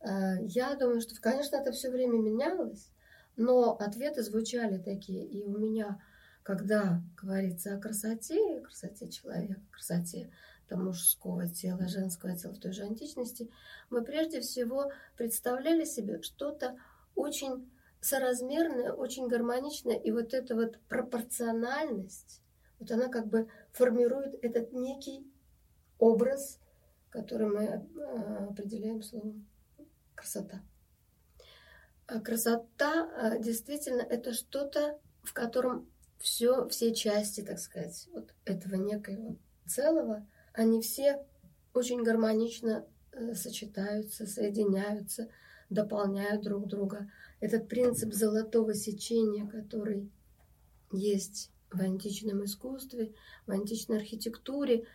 Э, 0.00 0.36
я 0.40 0.74
думаю, 0.76 1.00
что, 1.00 1.14
конечно, 1.20 1.56
это 1.56 1.72
все 1.72 1.90
время 1.90 2.18
менялось, 2.18 2.90
но 3.36 3.76
ответы 3.76 4.22
звучали 4.22 4.78
такие. 4.78 5.26
И 5.26 5.42
у 5.44 5.56
меня, 5.58 6.00
когда 6.46 7.02
говорится 7.16 7.74
о 7.74 7.80
красоте, 7.80 8.60
красоте 8.60 9.08
человека, 9.08 9.60
красоте 9.72 10.30
там, 10.68 10.84
мужского 10.84 11.48
тела, 11.48 11.88
женского 11.88 12.36
тела 12.36 12.52
в 12.52 12.60
той 12.60 12.70
же 12.70 12.84
античности, 12.84 13.50
мы 13.90 14.04
прежде 14.04 14.40
всего 14.40 14.92
представляли 15.16 15.84
себе 15.84 16.22
что-то 16.22 16.78
очень 17.16 17.68
соразмерное, 18.00 18.92
очень 18.92 19.26
гармоничное. 19.26 19.96
И 19.96 20.12
вот 20.12 20.34
эта 20.34 20.54
вот 20.54 20.78
пропорциональность, 20.88 22.42
вот 22.78 22.92
она 22.92 23.08
как 23.08 23.26
бы 23.26 23.48
формирует 23.72 24.38
этот 24.40 24.72
некий 24.72 25.28
образ, 25.98 26.60
который 27.10 27.48
мы 27.48 27.64
э, 27.64 28.46
определяем 28.50 29.02
словом 29.02 29.48
красота. 30.14 30.62
А 32.06 32.20
красота 32.20 33.10
а, 33.16 33.38
действительно 33.38 34.02
это 34.02 34.32
что-то, 34.32 35.00
в 35.24 35.32
котором 35.32 35.90
все, 36.18 36.68
все 36.68 36.94
части, 36.94 37.42
так 37.42 37.58
сказать, 37.58 38.08
вот 38.12 38.32
этого 38.44 38.74
некоего 38.76 39.36
целого, 39.66 40.26
они 40.52 40.80
все 40.80 41.24
очень 41.74 42.02
гармонично 42.02 42.86
э, 43.12 43.34
сочетаются, 43.34 44.26
соединяются, 44.26 45.28
дополняют 45.68 46.42
друг 46.42 46.66
друга. 46.66 47.10
Этот 47.40 47.68
принцип 47.68 48.12
золотого 48.12 48.74
сечения, 48.74 49.46
который 49.46 50.10
есть 50.92 51.50
в 51.70 51.80
античном 51.80 52.44
искусстве, 52.44 53.12
в 53.46 53.50
античной 53.50 53.98
архитектуре, 53.98 54.86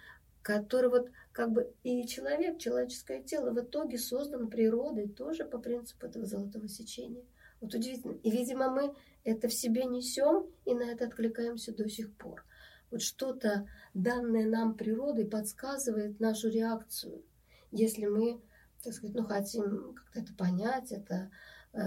который 0.41 0.89
вот 0.89 1.09
как 1.31 1.51
бы 1.51 1.71
и 1.83 2.07
человек, 2.07 2.57
человеческое 2.57 3.21
тело 3.21 3.51
в 3.51 3.59
итоге 3.59 3.97
создан 3.97 4.49
природой 4.49 5.07
тоже 5.07 5.45
по 5.45 5.59
принципу 5.59 6.05
этого 6.07 6.25
золотого 6.25 6.67
сечения. 6.67 7.23
Вот 7.61 7.73
удивительно. 7.73 8.13
И, 8.23 8.31
видимо, 8.31 8.69
мы 8.69 8.93
это 9.23 9.47
в 9.47 9.53
себе 9.53 9.85
несем 9.85 10.47
и 10.65 10.73
на 10.73 10.83
это 10.83 11.05
откликаемся 11.05 11.73
до 11.73 11.87
сих 11.87 12.13
пор. 12.15 12.43
Вот 12.89 13.01
что-то, 13.01 13.67
данное 13.93 14.47
нам 14.47 14.75
природой, 14.75 15.25
подсказывает 15.25 16.19
нашу 16.19 16.49
реакцию, 16.49 17.23
если 17.71 18.05
мы, 18.05 18.41
так 18.83 18.93
сказать, 18.93 19.15
ну, 19.15 19.23
хотим 19.23 19.93
как-то 19.93 20.19
это 20.19 20.33
понять, 20.33 20.91
это 20.91 21.31
э, 21.71 21.79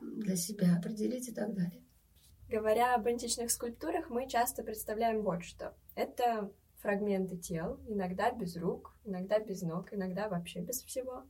для 0.00 0.34
себя 0.34 0.76
определить 0.76 1.28
и 1.28 1.32
так 1.32 1.54
далее. 1.54 1.82
Говоря 2.48 2.94
об 2.94 3.06
античных 3.06 3.50
скульптурах, 3.50 4.10
мы 4.10 4.28
часто 4.28 4.64
представляем 4.64 5.22
вот 5.22 5.44
что. 5.44 5.74
Это 5.94 6.50
фрагменты 6.78 7.36
тел, 7.36 7.78
иногда 7.86 8.32
без 8.32 8.56
рук, 8.56 8.96
иногда 9.04 9.38
без 9.38 9.62
ног, 9.62 9.92
иногда 9.92 10.28
вообще 10.28 10.60
без 10.60 10.82
всего. 10.82 11.24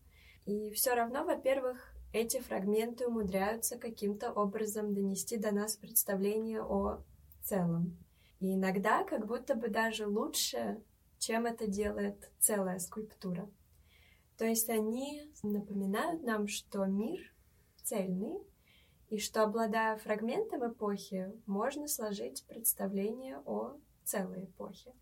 И 0.46 0.70
все 0.70 0.94
равно, 0.94 1.24
во-первых, 1.24 1.92
эти 2.12 2.40
фрагменты 2.40 3.06
умудряются 3.06 3.78
каким-то 3.78 4.32
образом 4.32 4.94
донести 4.94 5.36
до 5.36 5.52
нас 5.52 5.76
представление 5.76 6.62
о 6.62 7.02
целом. 7.42 7.96
И 8.40 8.54
иногда 8.54 9.04
как 9.04 9.26
будто 9.26 9.54
бы 9.54 9.68
даже 9.68 10.06
лучше, 10.06 10.82
чем 11.18 11.46
это 11.46 11.66
делает 11.66 12.30
целая 12.38 12.78
скульптура. 12.78 13.50
То 14.36 14.44
есть 14.44 14.70
они 14.70 15.32
напоминают 15.42 16.22
нам, 16.22 16.46
что 16.46 16.84
мир 16.86 17.20
цельный, 17.82 18.38
и 19.08 19.18
что, 19.18 19.42
обладая 19.42 19.96
фрагментом 19.96 20.70
эпохи, 20.70 21.32
можно 21.46 21.88
сложить 21.88 22.44
представление 22.46 23.38
о 23.46 23.78
целой 24.04 24.44
эпохе. 24.44 24.92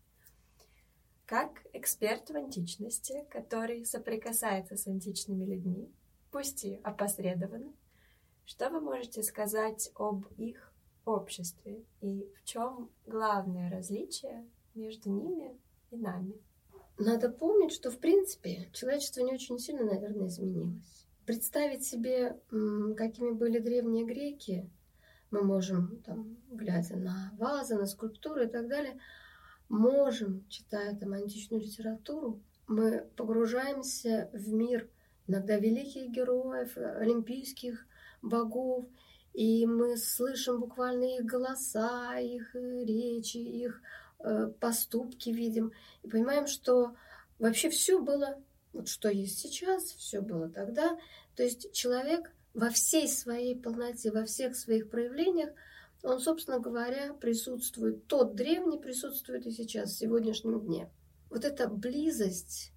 Как 1.25 1.65
эксперт 1.73 2.29
в 2.29 2.35
античности, 2.35 3.25
который 3.29 3.85
соприкасается 3.85 4.77
с 4.77 4.87
античными 4.87 5.43
людьми, 5.43 5.91
пусть 6.37 6.65
и 6.65 6.79
опосредованно, 6.83 7.73
что 8.45 8.69
вы 8.69 8.79
можете 8.79 9.23
сказать 9.23 9.89
об 9.95 10.27
их 10.37 10.71
обществе 11.03 11.83
и 11.99 12.31
в 12.35 12.43
чем 12.43 12.91
главное 13.07 13.71
различие 13.71 14.45
между 14.75 15.09
ними 15.09 15.57
и 15.89 15.97
нами? 15.97 16.35
Надо 16.99 17.29
помнить, 17.29 17.71
что 17.71 17.89
в 17.89 17.97
принципе 17.97 18.69
человечество 18.71 19.21
не 19.21 19.33
очень 19.33 19.57
сильно, 19.57 19.83
наверное, 19.85 20.27
изменилось. 20.27 21.07
Представить 21.25 21.83
себе, 21.83 22.39
какими 22.95 23.31
были 23.31 23.57
древние 23.57 24.05
греки, 24.05 24.69
мы 25.31 25.41
можем, 25.41 26.03
там, 26.05 26.37
глядя 26.51 26.97
на 26.97 27.33
вазы, 27.39 27.77
на 27.77 27.87
скульптуры 27.87 28.45
и 28.45 28.47
так 28.47 28.67
далее, 28.67 28.99
можем, 29.69 30.47
читая 30.49 30.95
там 30.95 31.13
античную 31.13 31.63
литературу, 31.63 32.39
мы 32.67 33.09
погружаемся 33.15 34.29
в 34.33 34.53
мир 34.53 34.87
иногда 35.27 35.57
великих 35.57 36.09
героев, 36.09 36.77
олимпийских 36.77 37.85
богов, 38.21 38.85
и 39.33 39.65
мы 39.65 39.97
слышим 39.97 40.59
буквально 40.59 41.17
их 41.17 41.25
голоса, 41.25 42.17
их 42.17 42.55
э, 42.55 42.83
речи, 42.85 43.37
их 43.37 43.81
э, 44.19 44.47
поступки 44.59 45.29
видим, 45.29 45.71
и 46.03 46.09
понимаем, 46.09 46.47
что 46.47 46.95
вообще 47.37 47.69
все 47.69 48.01
было, 48.01 48.41
вот 48.73 48.87
что 48.89 49.09
есть 49.09 49.39
сейчас, 49.39 49.83
все 49.83 50.21
было 50.21 50.49
тогда. 50.49 50.97
То 51.35 51.43
есть 51.43 51.71
человек 51.71 52.31
во 52.53 52.71
всей 52.71 53.07
своей 53.07 53.55
полноте, 53.55 54.11
во 54.11 54.25
всех 54.25 54.55
своих 54.55 54.89
проявлениях 54.89 55.51
он, 56.03 56.19
собственно 56.19 56.59
говоря, 56.59 57.13
присутствует, 57.13 58.07
тот 58.07 58.35
древний 58.35 58.79
присутствует 58.79 59.45
и 59.45 59.51
сейчас, 59.51 59.91
в 59.91 59.97
сегодняшнем 59.97 60.59
дне. 60.61 60.89
Вот 61.29 61.43
эта 61.43 61.67
близость, 61.67 62.71
э, 62.71 62.76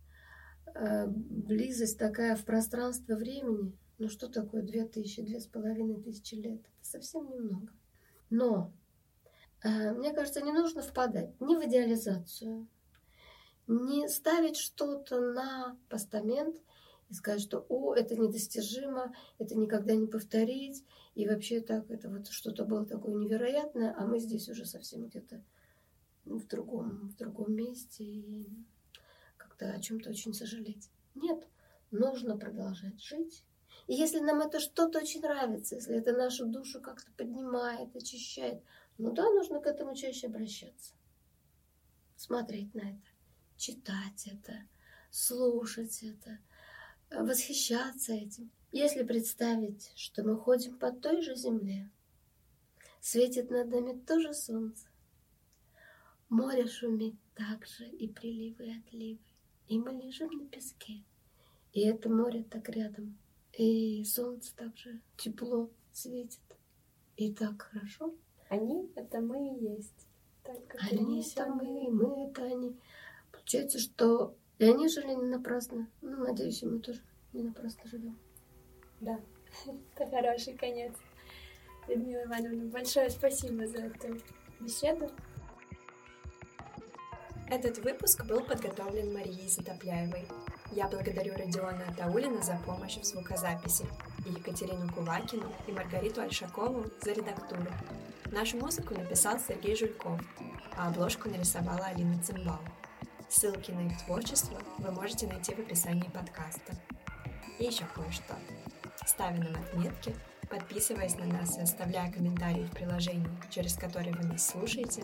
близость 1.07 1.99
такая 1.99 2.37
в 2.37 2.45
пространство 2.45 3.15
времени, 3.15 3.77
ну 3.99 4.09
что 4.09 4.29
такое 4.29 4.63
две 4.63 4.87
тысячи, 4.87 5.23
две 5.23 5.41
с 5.41 5.47
половиной 5.47 6.01
тысячи 6.01 6.35
лет? 6.35 6.61
Это 6.61 6.89
совсем 6.89 7.31
немного. 7.31 7.73
Но, 8.31 8.73
э, 9.63 9.93
мне 9.93 10.13
кажется, 10.13 10.41
не 10.41 10.53
нужно 10.53 10.83
впадать 10.83 11.39
ни 11.41 11.57
в 11.57 11.65
идеализацию, 11.67 12.67
не 13.67 14.09
ставить 14.09 14.57
что-то 14.57 15.21
на 15.21 15.77
постамент 15.89 16.57
и 17.09 17.15
сказать, 17.15 17.43
что 17.43 17.67
«О, 17.69 17.95
это 17.95 18.17
недостижимо, 18.17 19.15
это 19.39 19.57
никогда 19.57 19.95
не 19.95 20.07
повторить», 20.07 20.85
и 21.15 21.27
вообще 21.27 21.61
так, 21.61 21.91
это 21.91 22.09
вот 22.09 22.29
что-то 22.29 22.65
было 22.65 22.87
такое 22.87 23.15
невероятное, 23.15 23.95
а 23.97 24.07
мы 24.07 24.21
здесь 24.21 24.49
уже 24.49 24.65
совсем 24.65 25.07
где-то 25.07 25.43
в 26.25 26.47
другом, 26.47 27.09
в 27.09 27.17
другом 27.17 27.55
месте 27.55 28.05
и 28.05 28.49
как-то 29.61 29.77
о 29.77 29.81
чем-то 29.81 30.11
очень 30.11 30.35
сожалеть. 30.35 30.91
Нет, 31.15 31.47
нужно 31.91 32.37
продолжать 32.37 33.01
жить. 33.03 33.45
И 33.87 33.95
если 33.95 34.21
нам 34.21 34.41
это 34.41 34.61
что-то 34.61 35.01
очень 35.01 35.21
нравится, 35.21 35.75
если 35.75 35.97
это 35.97 36.13
нашу 36.13 36.47
душу 36.47 36.81
как-то 36.81 37.11
поднимает, 37.13 37.95
очищает, 37.95 38.63
ну 38.99 39.13
да, 39.13 39.25
нужно 39.31 39.61
к 39.61 39.67
этому 39.67 39.95
чаще 39.95 40.29
обращаться. 40.29 40.95
Смотреть 42.17 42.75
на 42.75 42.81
это, 42.81 43.09
читать 43.57 44.27
это, 44.27 44.55
слушать 45.11 46.03
это, 46.03 46.39
восхищаться 47.11 48.13
этим. 48.13 48.51
Если 48.73 49.03
представить, 49.03 49.93
что 49.97 50.23
мы 50.23 50.37
ходим 50.37 50.79
по 50.79 50.93
той 50.93 51.23
же 51.23 51.35
земле, 51.35 51.91
светит 53.01 53.51
над 53.51 53.69
нами 53.69 53.99
то 54.07 54.21
же 54.21 54.33
солнце, 54.33 54.87
море 56.29 56.69
шумит 56.69 57.17
так 57.35 57.67
же 57.67 57.89
и 57.89 58.07
приливы, 58.07 58.67
и 58.67 58.79
отливы, 58.79 59.30
и 59.71 59.79
мы 59.79 59.93
лежим 59.93 60.31
на 60.33 60.47
песке, 60.47 61.05
и 61.73 61.83
это 61.83 62.11
море 62.11 62.43
так 62.43 62.69
рядом, 62.69 63.17
и 63.53 64.03
солнце 64.05 64.53
так 64.57 64.77
же 64.77 65.01
тепло 65.17 65.71
светит, 65.93 66.41
и 67.17 67.33
так 67.33 67.63
хорошо. 67.63 68.13
Они— 68.49 68.91
это 68.97 69.21
мы 69.21 69.49
и 69.49 69.65
есть. 69.75 70.09
так, 70.43 70.77
они 70.91 71.23
это 71.23 71.47
мы, 71.47 71.89
мы 71.89 72.29
это 72.29 72.43
они. 72.43 72.77
Получается, 73.31 73.79
что 73.79 74.35
и 74.59 74.65
они 74.65 74.89
жили 74.89 75.15
не 75.15 75.29
напрасно. 75.29 75.89
Ну, 76.03 76.17
надеюсь, 76.25 76.65
и 76.65 76.67
мы 76.67 76.81
тоже 76.81 77.01
не 77.33 77.45
напрасно 77.45 77.89
живем. 77.89 78.19
Да, 79.01 79.21
это 79.95 80.11
хороший 80.11 80.55
конец. 80.55 80.95
Людмила 81.87 82.25
Ивановна, 82.25 82.65
большое 82.65 83.09
спасибо 83.09 83.69
за 83.69 83.79
эту 83.79 84.21
беседу. 84.59 85.09
Этот 87.51 87.79
выпуск 87.79 88.25
был 88.27 88.43
подготовлен 88.45 89.13
Марией 89.13 89.49
Затопляевой. 89.49 90.25
Я 90.71 90.87
благодарю 90.87 91.35
Родиона 91.35 91.85
Таулина 91.97 92.41
за 92.43 92.57
помощь 92.65 92.99
в 92.99 93.05
звукозаписи, 93.05 93.85
Екатерину 94.25 94.89
Кувакину 94.93 95.53
и 95.67 95.73
Маргариту 95.73 96.21
Альшакову 96.21 96.85
за 97.03 97.11
редактуру. 97.11 97.67
Нашу 98.27 98.57
музыку 98.59 98.95
написал 98.95 99.41
Сергей 99.41 99.75
Жульков, 99.75 100.21
а 100.77 100.87
обложку 100.87 101.29
нарисовала 101.29 101.87
Алина 101.87 102.23
Цимбал. 102.23 102.61
Ссылки 103.29 103.73
на 103.73 103.89
их 103.89 103.99
творчество 104.05 104.61
вы 104.79 104.93
можете 104.93 105.27
найти 105.27 105.53
в 105.53 105.59
описании 105.59 106.09
подкаста. 106.09 106.77
И 107.59 107.65
еще 107.65 107.85
кое-что. 107.97 108.37
Ставя 109.05 109.39
нам 109.39 109.61
отметки, 109.61 110.15
подписываясь 110.49 111.17
на 111.17 111.25
нас 111.25 111.59
и 111.59 111.63
оставляя 111.63 112.13
комментарии 112.13 112.63
в 112.63 112.71
приложении, 112.71 113.29
через 113.51 113.75
которое 113.75 114.13
вы 114.13 114.25
нас 114.25 114.47
слушаете, 114.47 115.03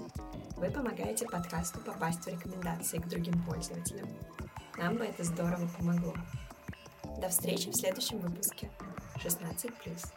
вы 0.56 0.70
помогаете 0.70 1.26
подкасту 1.26 1.80
попасть 1.80 2.24
в 2.24 2.28
рекомендации 2.28 2.98
к 2.98 3.06
другим 3.08 3.42
пользователям. 3.44 4.08
Нам 4.78 4.96
бы 4.96 5.04
это 5.04 5.22
здорово 5.22 5.68
помогло. 5.78 6.14
До 7.20 7.28
встречи 7.28 7.70
в 7.70 7.76
следующем 7.76 8.18
выпуске. 8.18 8.70
16+. 9.16 10.15